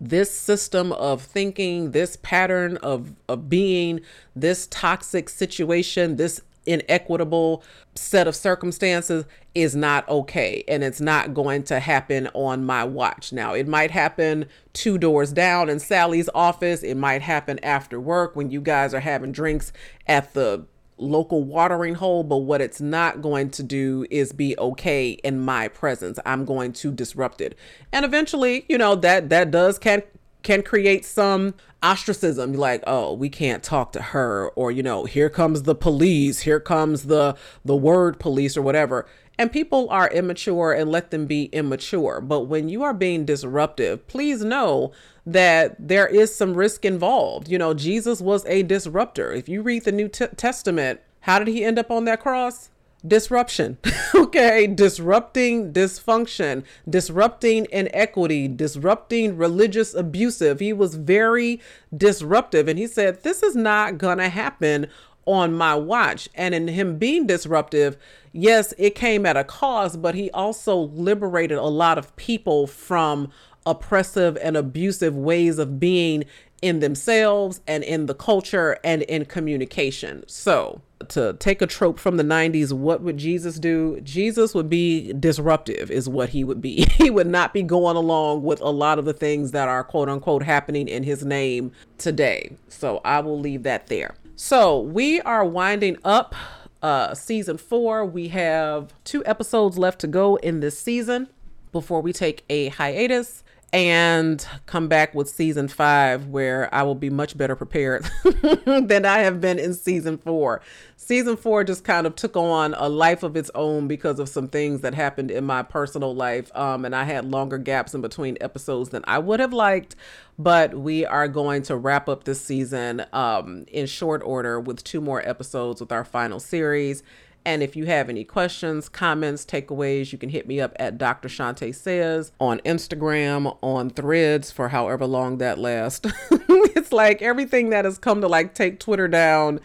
this 0.02 0.32
system 0.32 0.92
of 0.94 1.22
thinking, 1.22 1.92
this 1.92 2.18
pattern 2.22 2.78
of, 2.78 3.16
of 3.28 3.50
being, 3.50 4.02
this 4.36 4.68
toxic 4.68 5.30
situation, 5.30 6.16
this 6.16 6.42
inequitable 6.70 7.64
set 7.96 8.28
of 8.28 8.36
circumstances 8.36 9.26
is 9.56 9.76
not 9.76 10.08
okay 10.08 10.64
and 10.68 10.84
it's 10.84 11.02
not 11.02 11.34
going 11.34 11.64
to 11.64 11.80
happen 11.80 12.28
on 12.34 12.64
my 12.64 12.84
watch. 12.84 13.34
Now, 13.34 13.54
it 13.54 13.68
might 13.68 13.92
happen 13.92 14.46
two 14.74 14.98
doors 14.98 15.34
down 15.34 15.70
in 15.70 15.80
Sally's 15.80 16.30
office, 16.36 16.84
it 16.84 16.96
might 16.96 17.22
happen 17.22 17.60
after 17.64 18.00
work 18.00 18.36
when 18.36 18.52
you 18.52 18.62
guys 18.62 18.94
are 18.94 19.00
having 19.00 19.32
drinks 19.32 19.74
at 20.08 20.34
the 20.34 20.66
local 21.00 21.44
watering 21.44 21.96
hole, 21.96 22.24
but 22.24 22.38
what 22.38 22.62
it's 22.62 22.82
not 22.82 23.22
going 23.22 23.50
to 23.50 23.64
do 23.64 24.06
is 24.12 24.34
be 24.34 24.58
okay 24.60 25.12
in 25.12 25.40
my 25.40 25.68
presence. 25.70 26.20
I'm 26.26 26.46
going 26.46 26.74
to 26.74 26.92
disrupt 26.92 27.42
it. 27.42 27.58
And 27.92 28.06
eventually, 28.06 28.66
you 28.68 28.78
know, 28.78 28.96
that 28.96 29.30
that 29.30 29.50
does 29.50 29.80
can 29.80 30.04
can 30.44 30.64
create 30.64 31.06
some 31.06 31.54
ostracism 31.82 32.54
like 32.54 32.84
oh 32.88 33.14
we 33.14 33.30
can't 33.30 33.64
talk 33.64 33.94
to 33.94 34.02
her 34.02 34.50
or 34.56 34.70
you 34.70 34.84
know 34.84 35.06
here 35.06 35.30
comes 35.30 35.64
the 35.64 35.76
police 35.76 36.42
here 36.42 36.60
comes 36.60 37.04
the 37.06 37.36
the 37.64 37.76
word 37.76 38.20
police 38.20 38.58
or 38.58 38.62
whatever. 38.62 39.06
And 39.38 39.50
people 39.50 39.90
are 39.90 40.10
immature 40.10 40.74
and 40.74 40.92
let 40.92 41.12
them 41.12 41.26
be 41.26 41.46
immature. 41.54 42.20
But 42.20 42.42
when 42.42 42.68
you 42.68 42.84
are 42.84 42.94
being 42.94 43.24
disruptive 43.24 44.06
please 44.08 44.44
know 44.44 44.92
that 45.26 45.76
there 45.80 46.08
is 46.08 46.36
some 46.36 46.56
risk 46.56 46.84
involved. 46.84 47.48
You 47.48 47.58
know 47.58 47.74
jesus 47.74 48.20
was 48.22 48.46
a 48.46 48.64
disruptor. 48.64 49.32
If 49.32 49.48
you 49.48 49.62
read 49.62 49.86
the 49.86 49.92
new 49.92 50.10
t- 50.10 50.28
testament 50.36 51.00
how 51.22 51.40
did 51.40 51.48
he 51.48 51.64
end 51.64 51.80
up 51.80 51.92
on 51.92 52.06
that 52.06 52.20
cross 52.20 52.70
disruption. 53.08 53.78
okay, 54.16 54.68
disrupting 54.68 55.74
dysfunction, 55.74 56.64
disrupting 56.90 57.68
inequity, 57.72 58.48
disrupting 58.48 59.38
religious 59.38 59.94
abusive. 59.94 60.60
He 60.60 60.74
was 60.74 60.96
very 60.96 61.60
disruptive 61.96 62.68
and 62.68 62.78
he 62.78 62.88
said 62.88 63.24
this 63.24 63.44
is 63.44 63.56
not 63.56 64.00
to 64.00 64.30
happen 64.30 64.88
on 65.26 65.54
my 65.54 65.76
watch. 65.76 66.28
And 66.34 66.56
in 66.56 66.68
him 66.68 66.98
being 66.98 67.28
disruptive, 67.28 67.98
yes, 68.32 68.74
it 68.78 68.96
came 68.96 69.26
at 69.26 69.38
a 69.38 69.44
cost, 69.44 70.02
but 70.02 70.16
he 70.16 70.32
also 70.32 70.76
liberated 70.76 71.58
a 71.58 71.66
lot 71.66 71.98
of 71.98 72.16
people 72.16 72.68
from 72.68 73.32
oppressive 73.66 74.38
and 74.42 74.58
abusive 74.58 75.16
ways 75.16 75.60
of 75.60 75.80
being 75.80 76.24
in 76.62 76.80
themselves 76.80 77.62
and 77.68 77.84
in 77.84 78.06
the 78.06 78.14
culture 78.14 78.78
and 78.84 79.02
in 79.04 79.26
communication. 79.26 80.24
So, 80.28 80.82
to 81.10 81.34
take 81.40 81.62
a 81.62 81.68
trope 81.68 81.98
from 81.98 82.18
the 82.18 82.24
90s, 82.24 82.74
what 82.74 83.02
would 83.02 83.18
Jesus 83.18 83.58
do? 83.58 84.02
Jesus 84.02 84.54
would 84.54 84.70
be 84.70 85.14
disruptive, 85.14 85.90
is 85.90 86.10
what 86.10 86.30
he 86.30 86.44
would 86.44 86.62
be. 86.62 86.86
he 86.92 87.10
would 87.10 87.28
not 87.28 87.54
be 87.54 87.64
going 87.64 87.96
along 87.96 88.44
with 88.44 88.60
a 88.62 88.70
lot 88.70 89.00
of 89.00 89.06
the 89.06 89.14
things 89.14 89.52
that 89.52 89.70
are 89.70 89.84
quote 89.84 90.10
unquote 90.10 90.44
happening 90.44 90.88
in 90.88 91.04
his 91.04 91.24
name 91.26 91.72
today. 91.98 92.52
So, 92.68 93.02
I 93.06 93.20
will 93.22 93.40
leave 93.40 93.64
that 93.64 93.88
there. 93.88 94.16
So, 94.36 94.80
we 94.80 95.22
are 95.22 95.46
winding 95.46 95.98
up 96.04 96.36
uh, 96.82 97.14
season 97.14 97.58
four. 97.58 98.06
We 98.06 98.30
have 98.30 98.94
two 99.04 99.26
episodes 99.26 99.78
left 99.78 100.00
to 100.02 100.08
go 100.08 100.36
in 100.38 100.60
this 100.60 100.78
season 100.78 101.30
before 101.72 102.02
we 102.02 102.14
take 102.14 102.44
a 102.50 102.70
hiatus 102.70 103.44
and 103.72 104.46
come 104.66 104.88
back 104.88 105.14
with 105.14 105.30
season 105.30 105.68
five 105.68 106.28
where 106.28 106.74
I 106.74 106.84
will 106.84 106.96
be 106.96 107.10
much 107.10 107.38
better 107.38 107.56
prepared 107.56 108.10
than 108.66 109.06
I 109.06 109.20
have 109.20 109.40
been 109.40 109.60
in 109.60 109.74
season 109.74 110.18
four. 110.18 110.62
Season 110.98 111.38
four 111.38 111.64
just 111.64 111.84
kind 111.84 112.06
of 112.06 112.16
took 112.16 112.36
on 112.36 112.74
a 112.76 112.90
life 112.90 113.24
of 113.24 113.36
its 113.36 113.50
own 113.56 113.88
because 113.88 114.20
of 114.20 114.30
some 114.30 114.48
things 114.48 114.82
that 114.82 114.94
happened 114.94 115.32
in 115.32 115.44
my 115.44 115.64
personal 115.64 116.14
life. 116.14 116.56
Um, 116.56 116.86
and 116.86 116.96
I 116.96 117.04
had 117.04 117.26
longer 117.26 117.58
gaps 117.58 117.94
in 117.94 118.02
between 118.02 118.38
episodes 118.42 118.90
than 118.90 119.04
I 119.08 119.20
would 119.20 119.40
have 119.40 119.54
liked. 119.54 119.96
But 120.38 120.74
we 120.74 121.06
are 121.06 121.28
going 121.28 121.64
to 121.64 121.76
wrap 121.76 122.08
up 122.08 122.24
this 122.24 122.40
season 122.40 123.06
um, 123.12 123.66
in 123.68 123.88
short 123.88 124.22
order 124.24 124.60
with 124.60 124.84
two 124.84 125.02
more 125.02 125.28
episodes 125.28 125.82
with 125.82 125.92
our 125.92 126.06
final 126.06 126.40
series. 126.40 127.04
And 127.50 127.64
if 127.64 127.76
you 127.76 127.88
have 127.88 128.10
any 128.10 128.24
questions, 128.24 128.88
comments, 128.90 129.44
takeaways, 129.44 130.12
you 130.12 130.20
can 130.20 130.30
hit 130.30 130.48
me 130.48 130.62
up 130.62 130.72
at 130.76 131.00
Dr. 131.00 131.28
Shante 131.28 131.74
Says 131.74 132.32
on 132.40 132.60
Instagram, 132.60 133.58
on 133.64 133.90
threads 133.90 134.52
for 134.52 134.70
however 134.70 135.08
long 135.08 135.40
that 135.40 135.58
lasts. 135.58 136.12
it's 136.30 136.92
like 136.92 137.24
everything 137.24 137.72
that 137.72 137.86
has 137.86 137.98
come 137.98 138.22
to 138.22 138.28
like 138.28 138.54
take 138.54 138.80
Twitter 138.80 139.08
down. 139.08 139.60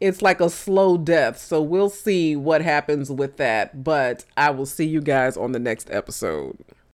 It's 0.00 0.20
like 0.20 0.40
a 0.40 0.50
slow 0.50 0.98
death. 0.98 1.38
So 1.38 1.62
we'll 1.62 1.90
see 1.90 2.34
what 2.34 2.60
happens 2.60 3.08
with 3.08 3.36
that. 3.36 3.84
But 3.84 4.24
I 4.36 4.50
will 4.50 4.66
see 4.66 4.88
you 4.88 5.00
guys 5.00 5.36
on 5.36 5.52
the 5.52 5.60
next 5.60 5.92
episode. 5.92 6.58